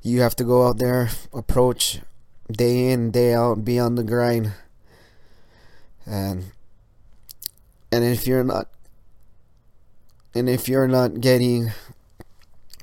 You 0.02 0.20
have 0.22 0.36
to 0.36 0.44
go 0.44 0.68
out 0.68 0.80
there 0.80 1.10
approach 1.34 2.02
day 2.52 2.92
in 2.92 3.12
day 3.12 3.34
out 3.34 3.64
be 3.64 3.80
on 3.80 3.96
the 3.96 4.04
grind. 4.04 4.52
And 6.06 6.52
and 7.92 8.04
if 8.04 8.28
you're 8.28 8.44
not 8.44 8.68
and 10.36 10.50
if 10.50 10.68
you're 10.68 10.90
not 10.90 11.22
getting 11.22 11.72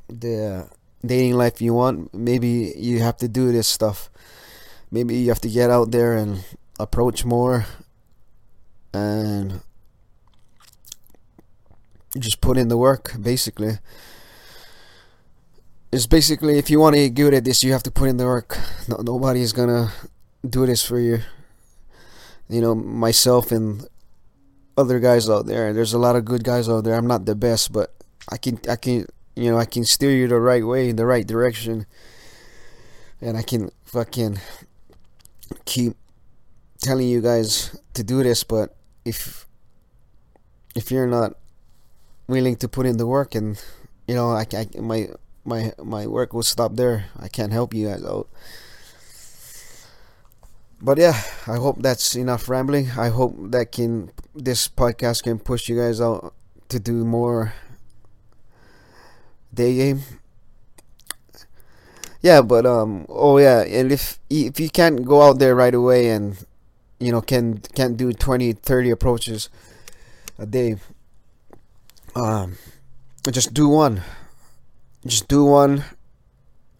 the 0.09 0.71
dating 1.05 1.35
life 1.35 1.61
you 1.61 1.75
want 1.75 2.15
maybe 2.15 2.73
you 2.77 3.01
have 3.01 3.19
to 3.19 3.29
do 3.29 3.53
this 3.53 3.69
stuff. 3.69 4.09
Maybe 4.91 5.17
you 5.17 5.29
have 5.29 5.43
to 5.43 5.49
get 5.49 5.71
out 5.71 5.93
there 5.93 6.17
and 6.17 6.45
approach 6.81 7.25
more 7.25 7.67
and 8.93 9.61
just 12.19 12.41
put 12.41 12.57
in 12.57 12.69
the 12.69 12.77
work 12.77 13.15
basically 13.21 13.79
it's 15.93 16.07
basically 16.07 16.59
if 16.59 16.71
you 16.71 16.79
want 16.79 16.95
to 16.95 17.03
get 17.03 17.15
good 17.15 17.35
at 17.35 17.45
this, 17.45 17.65
you 17.65 17.73
have 17.73 17.83
to 17.83 17.91
put 17.91 18.09
in 18.09 18.17
the 18.17 18.25
work. 18.25 18.57
No, 18.89 19.29
is 19.31 19.53
gonna 19.53 19.93
do 20.49 20.67
this 20.67 20.85
for 20.85 20.99
you. 20.99 21.19
You 22.49 22.61
know, 22.61 22.75
myself 22.75 23.53
and 23.53 23.87
other 24.77 25.01
guys 25.01 25.29
out 25.29 25.47
there. 25.47 25.73
There's 25.73 25.93
a 25.93 25.99
lot 25.99 26.17
of 26.17 26.25
good 26.25 26.45
guys 26.45 26.69
out 26.69 26.85
there. 26.85 26.95
I'm 26.95 27.07
not 27.07 27.27
the 27.27 27.35
best, 27.35 27.73
but 27.73 27.95
I 28.29 28.37
can 28.37 28.61
I 28.69 28.77
can 28.77 29.07
you 29.35 29.51
know 29.51 29.59
I 29.59 29.65
can 29.65 29.85
steer 29.85 30.11
you 30.11 30.29
the 30.29 30.41
right 30.41 30.65
way, 30.65 30.91
in 30.91 30.97
the 30.97 31.07
right 31.07 31.27
direction, 31.27 31.87
and 33.21 33.37
I 33.37 33.43
can 33.43 33.71
fucking 33.85 34.39
keep 35.65 35.97
telling 36.81 37.09
you 37.09 37.21
guys 37.21 37.77
to 37.95 38.05
do 38.05 38.23
this. 38.23 38.45
But 38.45 38.77
if 39.05 39.47
if 40.75 40.91
you're 40.91 41.07
not 41.07 41.37
willing 42.29 42.57
to 42.57 42.69
put 42.69 42.87
in 42.87 42.97
the 42.97 43.07
work, 43.07 43.35
and 43.35 43.61
you 44.07 44.15
know 44.15 44.31
I, 44.31 44.47
I 44.53 44.67
my 44.81 45.09
my 45.45 45.73
my 45.83 46.07
work 46.07 46.33
will 46.33 46.43
stop 46.47 46.77
there. 46.77 47.07
I 47.19 47.29
can't 47.29 47.53
help 47.53 47.75
you 47.75 47.89
guys 47.89 48.05
out. 48.05 48.29
But 50.81 50.99
yeah, 50.99 51.21
I 51.47 51.57
hope 51.57 51.83
that's 51.83 52.17
enough 52.17 52.49
rambling. 52.49 52.93
I 52.97 53.09
hope 53.09 53.37
that 53.53 53.73
can 53.73 54.11
this 54.35 54.69
podcast 54.69 55.23
can 55.25 55.39
push 55.39 55.69
you 55.69 55.77
guys 55.77 56.01
out 56.01 56.33
to 56.69 56.81
do 56.81 57.05
more 57.05 57.53
day 59.53 59.75
game. 59.77 60.01
Yeah, 62.23 62.43
but 62.43 62.67
um 62.67 63.07
oh 63.09 63.39
yeah, 63.39 63.63
and 63.63 63.93
if 63.93 64.21
if 64.29 64.61
you 64.61 64.69
can't 64.71 65.05
go 65.05 65.23
out 65.23 65.39
there 65.39 65.55
right 65.55 65.75
away 65.75 66.11
and 66.11 66.37
you 67.01 67.11
know 67.11 67.21
can 67.21 67.59
can't 67.75 67.97
do 67.97 68.13
20 68.13 68.53
30 68.53 68.91
approaches 68.91 69.49
a 70.39 70.47
day 70.47 70.77
um 72.15 72.57
just 73.33 73.53
do 73.55 73.69
one 73.69 74.03
just 75.07 75.29
do 75.29 75.45
one 75.47 75.85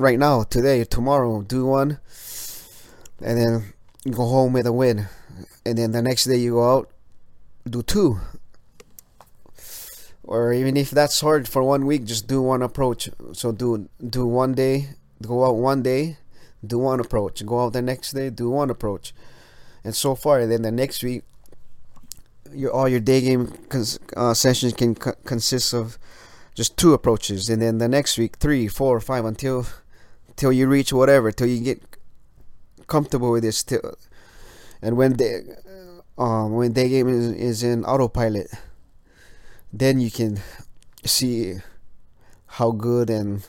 right 0.01 0.19
now, 0.19 0.43
today, 0.43 0.85
tomorrow. 0.85 1.43
Do 1.43 1.67
one, 1.67 1.99
and 3.23 3.39
then 3.39 3.73
go 4.11 4.27
home 4.27 4.53
with 4.53 4.67
a 4.67 4.73
win. 4.73 5.07
And 5.65 5.79
then 5.79 5.93
the 5.93 6.03
next 6.03 6.25
day 6.25 6.37
you 6.37 6.53
go 6.53 6.77
out, 6.77 6.91
do 7.69 7.83
two. 7.83 8.21
Or 10.25 10.53
even 10.53 10.77
if 10.77 10.91
that's 10.91 11.21
hard 11.21 11.49
for 11.49 11.63
one 11.63 11.87
week, 11.87 12.05
just 12.05 12.27
do 12.27 12.41
one 12.43 12.63
approach. 12.63 13.11
So 13.33 13.53
do 13.53 13.89
do 14.07 14.27
one 14.27 14.55
day, 14.55 14.91
go 15.23 15.45
out 15.45 15.57
one 15.57 15.83
day, 15.83 16.19
do 16.67 16.79
one 16.79 17.01
approach. 17.01 17.45
Go 17.45 17.65
out 17.65 17.73
the 17.73 17.83
next 17.83 18.13
day, 18.13 18.31
do 18.31 18.49
one 18.51 18.71
approach, 18.71 19.13
and 19.85 19.95
so 19.95 20.15
far. 20.15 20.41
And 20.41 20.51
then 20.51 20.63
the 20.63 20.71
next 20.71 21.03
week, 21.03 21.25
your 22.53 22.73
all 22.73 22.89
your 22.89 23.01
day 23.01 23.21
game 23.21 23.47
cons- 23.69 23.99
uh, 24.17 24.35
sessions 24.35 24.73
can 24.73 24.95
co- 24.95 25.15
consist 25.25 25.73
of 25.73 25.99
just 26.55 26.77
two 26.77 26.93
approaches, 26.93 27.49
and 27.49 27.63
then 27.63 27.79
the 27.79 27.89
next 27.89 28.19
week 28.19 28.37
three, 28.37 28.69
four, 28.69 29.01
five 29.01 29.25
until 29.25 29.67
till 30.37 30.53
you 30.53 30.67
reach 30.67 30.93
whatever, 30.93 31.31
till 31.31 31.47
you 31.47 31.61
get 31.61 31.83
comfortable 32.87 33.31
with 33.31 33.43
this. 33.43 33.63
Till, 33.63 33.95
and 34.83 34.97
when 34.97 35.15
the 35.15 35.57
um, 36.19 36.53
when 36.53 36.73
day 36.73 36.89
game 36.89 37.09
is, 37.09 37.29
is 37.33 37.63
in 37.63 37.85
autopilot, 37.85 38.51
then 39.73 40.01
you 40.01 40.11
can 40.11 40.41
see 41.05 41.55
how 42.47 42.73
good 42.73 43.09
and 43.09 43.47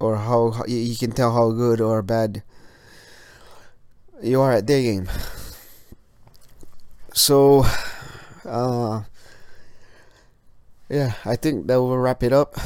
or 0.00 0.16
how, 0.16 0.50
how 0.50 0.64
you 0.66 0.96
can 0.96 1.12
tell 1.12 1.32
how 1.32 1.50
good 1.52 1.80
or 1.80 2.02
bad 2.02 2.42
you 4.22 4.40
are 4.40 4.52
at 4.52 4.66
day 4.66 4.82
game. 4.84 5.08
So, 7.12 7.64
uh, 8.44 9.02
yeah, 10.88 11.14
I 11.24 11.36
think 11.36 11.66
that 11.66 11.76
will 11.76 11.98
wrap 11.98 12.22
it 12.22 12.32
up. 12.32 12.56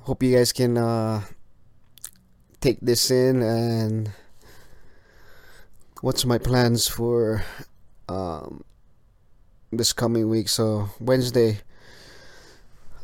Hope 0.00 0.22
you 0.22 0.36
guys 0.36 0.52
can 0.52 0.76
uh, 0.76 1.22
take 2.60 2.78
this 2.80 3.10
in 3.10 3.42
and 3.42 4.10
what's 6.00 6.24
my 6.24 6.38
plans 6.38 6.86
for 6.86 7.44
um, 8.08 8.64
this 9.72 9.92
coming 9.92 10.28
week. 10.28 10.48
So 10.48 10.90
Wednesday, 11.00 11.60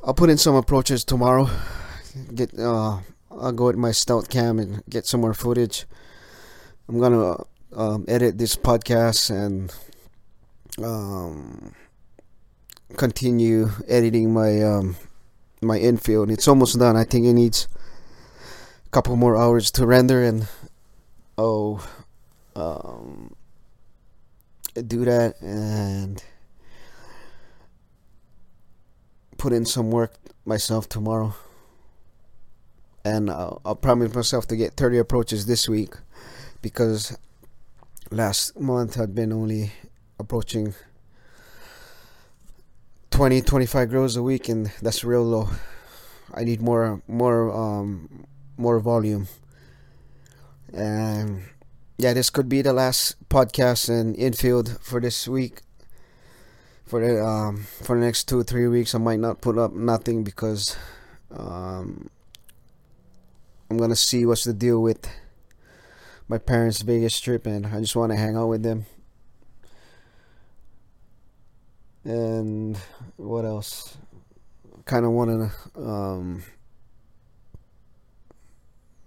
I'll 0.04 0.14
put 0.14 0.30
in 0.30 0.38
some 0.38 0.54
approaches 0.54 1.04
tomorrow. 1.04 1.48
Get 2.34 2.58
uh, 2.58 2.98
I'll 3.30 3.52
go 3.52 3.66
with 3.66 3.76
my 3.76 3.92
stealth 3.92 4.28
cam 4.28 4.58
and 4.58 4.82
get 4.88 5.06
some 5.06 5.20
more 5.20 5.34
footage. 5.34 5.86
I'm 6.88 6.98
gonna 6.98 7.36
um, 7.74 8.04
edit 8.08 8.38
this 8.38 8.56
podcast 8.56 9.30
and 9.30 9.72
um, 10.84 11.74
continue 12.96 13.70
editing 13.88 14.32
my 14.32 14.62
um, 14.62 14.96
my 15.60 15.78
infield. 15.78 16.30
It's 16.30 16.48
almost 16.48 16.78
done. 16.78 16.96
I 16.96 17.04
think 17.04 17.26
it 17.26 17.32
needs 17.34 17.68
a 18.86 18.90
couple 18.90 19.16
more 19.16 19.36
hours 19.36 19.70
to 19.72 19.86
render 19.86 20.22
and 20.22 20.48
oh 21.38 21.86
um, 22.56 23.34
do 24.86 25.04
that 25.04 25.40
and 25.40 26.22
put 29.38 29.52
in 29.52 29.64
some 29.64 29.90
work 29.90 30.14
myself 30.44 30.88
tomorrow. 30.88 31.34
And 33.04 33.30
I'll, 33.30 33.60
I'll 33.64 33.74
promise 33.74 34.14
myself 34.14 34.46
to 34.48 34.56
get 34.56 34.74
30 34.74 34.98
approaches 34.98 35.46
this 35.46 35.68
week 35.68 35.94
because 36.62 37.18
last 38.10 38.58
month 38.58 38.98
I'd 38.98 39.14
been 39.14 39.32
only 39.32 39.72
approaching 40.18 40.74
20 43.10 43.42
25 43.42 43.90
grows 43.90 44.16
a 44.16 44.22
week 44.22 44.48
and 44.48 44.72
that's 44.80 45.04
real 45.04 45.22
low. 45.24 45.48
I 46.32 46.44
need 46.44 46.62
more 46.62 47.02
more 47.06 47.52
um 47.52 48.24
more 48.56 48.80
volume. 48.80 49.28
And 50.72 51.42
yeah 51.98 52.14
this 52.14 52.30
could 52.30 52.48
be 52.48 52.62
the 52.62 52.72
last 52.72 53.16
podcast 53.28 53.90
in 53.90 54.14
infield 54.14 54.78
for 54.80 55.00
this 55.00 55.28
week. 55.28 55.60
For 56.86 57.00
the 57.00 57.24
um 57.24 57.64
for 57.82 57.98
the 57.98 58.04
next 58.04 58.28
two 58.28 58.42
three 58.42 58.68
weeks 58.68 58.94
i 58.94 58.98
might 58.98 59.18
not 59.18 59.40
put 59.40 59.56
up 59.56 59.72
nothing 59.72 60.24
because 60.24 60.76
um 61.34 62.10
i'm 63.70 63.78
gonna 63.78 63.96
see 63.96 64.26
what's 64.26 64.44
the 64.44 64.52
deal 64.52 64.82
with 64.82 65.08
my 66.32 66.38
parents 66.38 66.82
vegas 66.82 67.20
trip 67.20 67.46
and 67.46 67.66
i 67.66 67.78
just 67.80 67.96
want 67.96 68.10
to 68.10 68.16
hang 68.16 68.36
out 68.36 68.48
with 68.48 68.62
them 68.62 68.86
and 72.04 72.76
what 73.16 73.44
else? 73.44 73.96
Kind 74.84 75.04
of 75.04 75.12
want 75.12 75.52
to, 75.74 75.80
um, 75.80 76.42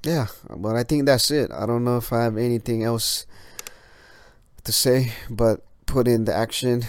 yeah, 0.03 0.27
but 0.49 0.75
I 0.75 0.83
think 0.83 1.05
that's 1.05 1.31
it. 1.31 1.51
I 1.51 1.65
don't 1.65 1.83
know 1.83 1.97
if 1.97 2.13
I 2.13 2.23
have 2.23 2.37
anything 2.37 2.83
else 2.83 3.25
to 4.63 4.71
say, 4.71 5.11
but 5.29 5.65
put 5.85 6.07
in 6.07 6.25
the 6.25 6.33
action, 6.33 6.83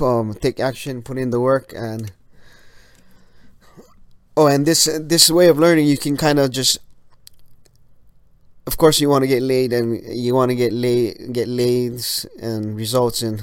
um, 0.00 0.34
take 0.34 0.60
action, 0.60 1.02
put 1.02 1.16
in 1.16 1.30
the 1.30 1.40
work, 1.40 1.72
and 1.74 2.12
oh, 4.36 4.46
and 4.46 4.66
this 4.66 4.84
this 5.00 5.30
way 5.30 5.48
of 5.48 5.58
learning, 5.58 5.86
you 5.86 5.96
can 5.96 6.16
kind 6.16 6.38
of 6.38 6.50
just 6.50 6.78
of 8.66 8.76
course 8.76 9.00
you 9.00 9.08
want 9.08 9.22
to 9.22 9.28
get 9.28 9.42
laid 9.42 9.72
and 9.72 10.00
you 10.16 10.34
want 10.34 10.50
to 10.50 10.54
get 10.54 10.72
laid 10.72 11.32
get 11.32 11.48
lays 11.48 12.26
and 12.40 12.76
results 12.76 13.22
in 13.22 13.40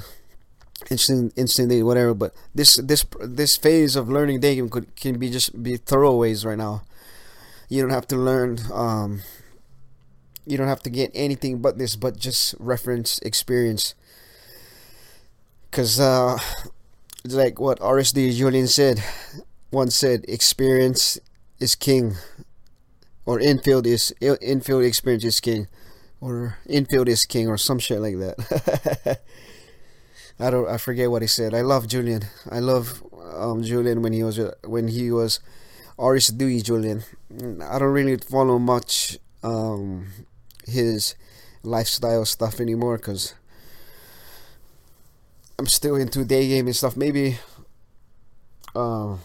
instant 0.90 1.32
instantly 1.36 1.82
whatever 1.82 2.14
but 2.14 2.32
this 2.54 2.76
this 2.76 3.04
this 3.20 3.56
phase 3.56 3.96
of 3.96 4.08
learning 4.08 4.40
day 4.40 4.60
could 4.68 4.94
can 4.96 5.18
be 5.18 5.30
just 5.30 5.62
be 5.62 5.76
throwaways 5.76 6.44
right 6.44 6.58
now. 6.58 6.82
You 7.68 7.82
don't 7.82 7.90
have 7.90 8.08
to 8.08 8.16
learn 8.16 8.58
um 8.72 9.20
you 10.46 10.56
don't 10.56 10.68
have 10.68 10.82
to 10.82 10.90
get 10.90 11.10
anything 11.14 11.60
but 11.60 11.78
this 11.78 11.96
but 11.96 12.18
just 12.18 12.54
reference 12.58 13.18
experience. 13.20 13.94
Because 15.70 16.00
uh 16.00 16.38
like 17.24 17.60
what 17.60 17.78
rsd 17.80 18.34
julian 18.34 18.66
said 18.66 19.04
once 19.70 19.94
said 19.94 20.24
experience 20.26 21.18
is 21.60 21.74
king 21.74 22.16
or 23.26 23.40
infield 23.40 23.86
is 23.86 24.12
infield 24.20 24.84
experience 24.84 25.24
is 25.24 25.40
king 25.40 25.68
or 26.20 26.58
infield 26.66 27.08
is 27.08 27.24
king 27.24 27.48
or 27.48 27.56
some 27.56 27.78
shit 27.78 28.00
like 28.00 28.18
that 28.18 29.20
I 30.40 30.48
don't 30.48 30.68
I 30.68 30.78
forget 30.78 31.10
what 31.10 31.20
he 31.20 31.28
said. 31.28 31.52
I 31.52 31.60
love 31.60 31.86
Julian. 31.86 32.22
I 32.50 32.60
love 32.60 33.02
um, 33.34 33.62
Julian 33.62 34.00
when 34.00 34.14
he 34.14 34.22
was 34.22 34.40
when 34.64 34.88
he 34.88 35.10
was 35.10 35.38
RSD 35.98 36.64
Julian. 36.64 37.04
I 37.62 37.78
don't 37.78 37.92
really 37.92 38.16
follow 38.16 38.58
much 38.58 39.18
um, 39.42 40.06
his 40.66 41.14
lifestyle 41.62 42.24
stuff 42.24 42.58
anymore 42.58 42.96
because 42.96 43.34
I'm 45.58 45.66
still 45.66 45.96
into 45.96 46.24
day 46.24 46.48
game 46.48 46.66
and 46.66 46.76
stuff. 46.76 46.96
Maybe 46.96 47.38
uh, 48.74 49.16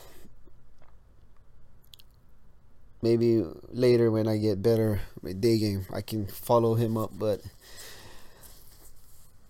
maybe 3.05 3.45
later 3.69 4.09
when 4.09 4.27
I 4.27 4.37
get 4.37 4.65
better 4.65 4.99
with 5.21 5.39
day 5.39 5.59
game, 5.59 5.85
I 5.93 6.01
can 6.01 6.25
follow 6.25 6.73
him 6.73 6.97
up. 6.97 7.11
But 7.13 7.39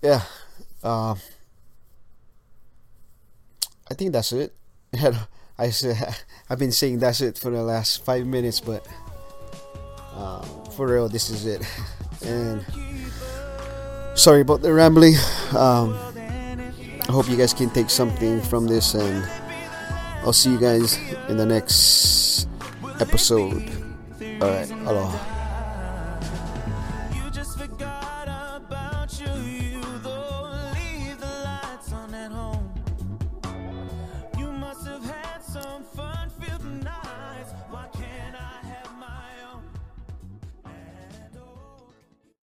yeah. 0.04 0.28
Uh, 0.84 1.16
I 3.90 3.94
think 3.94 4.12
that's 4.12 4.34
it. 4.34 4.54
I 5.58 5.70
said 5.70 5.96
I've 6.50 6.60
been 6.60 6.74
saying 6.74 7.00
that's 7.00 7.22
it 7.22 7.38
for 7.38 7.50
the 7.50 7.64
last 7.64 8.04
five 8.04 8.28
minutes, 8.28 8.60
but 8.60 8.86
um, 10.14 10.44
for 10.76 10.92
real, 10.92 11.08
this 11.08 11.30
is 11.30 11.46
it. 11.46 11.64
And 12.26 12.66
sorry 14.16 14.42
about 14.42 14.64
the 14.64 14.74
rambling. 14.74 15.14
Um, 15.54 15.94
I 17.06 17.12
hope 17.12 17.30
you 17.30 17.38
guys 17.38 17.54
can 17.54 17.70
take 17.70 17.92
something 17.92 18.42
from 18.42 18.66
this, 18.66 18.96
and 18.96 19.22
I'll 20.24 20.34
see 20.34 20.50
you 20.50 20.58
guys 20.58 20.98
in 21.30 21.38
the 21.38 21.46
next 21.46 22.48
episode. 23.02 23.70
All 24.42 24.50
right, 24.50 24.72
aloha. 24.72 25.35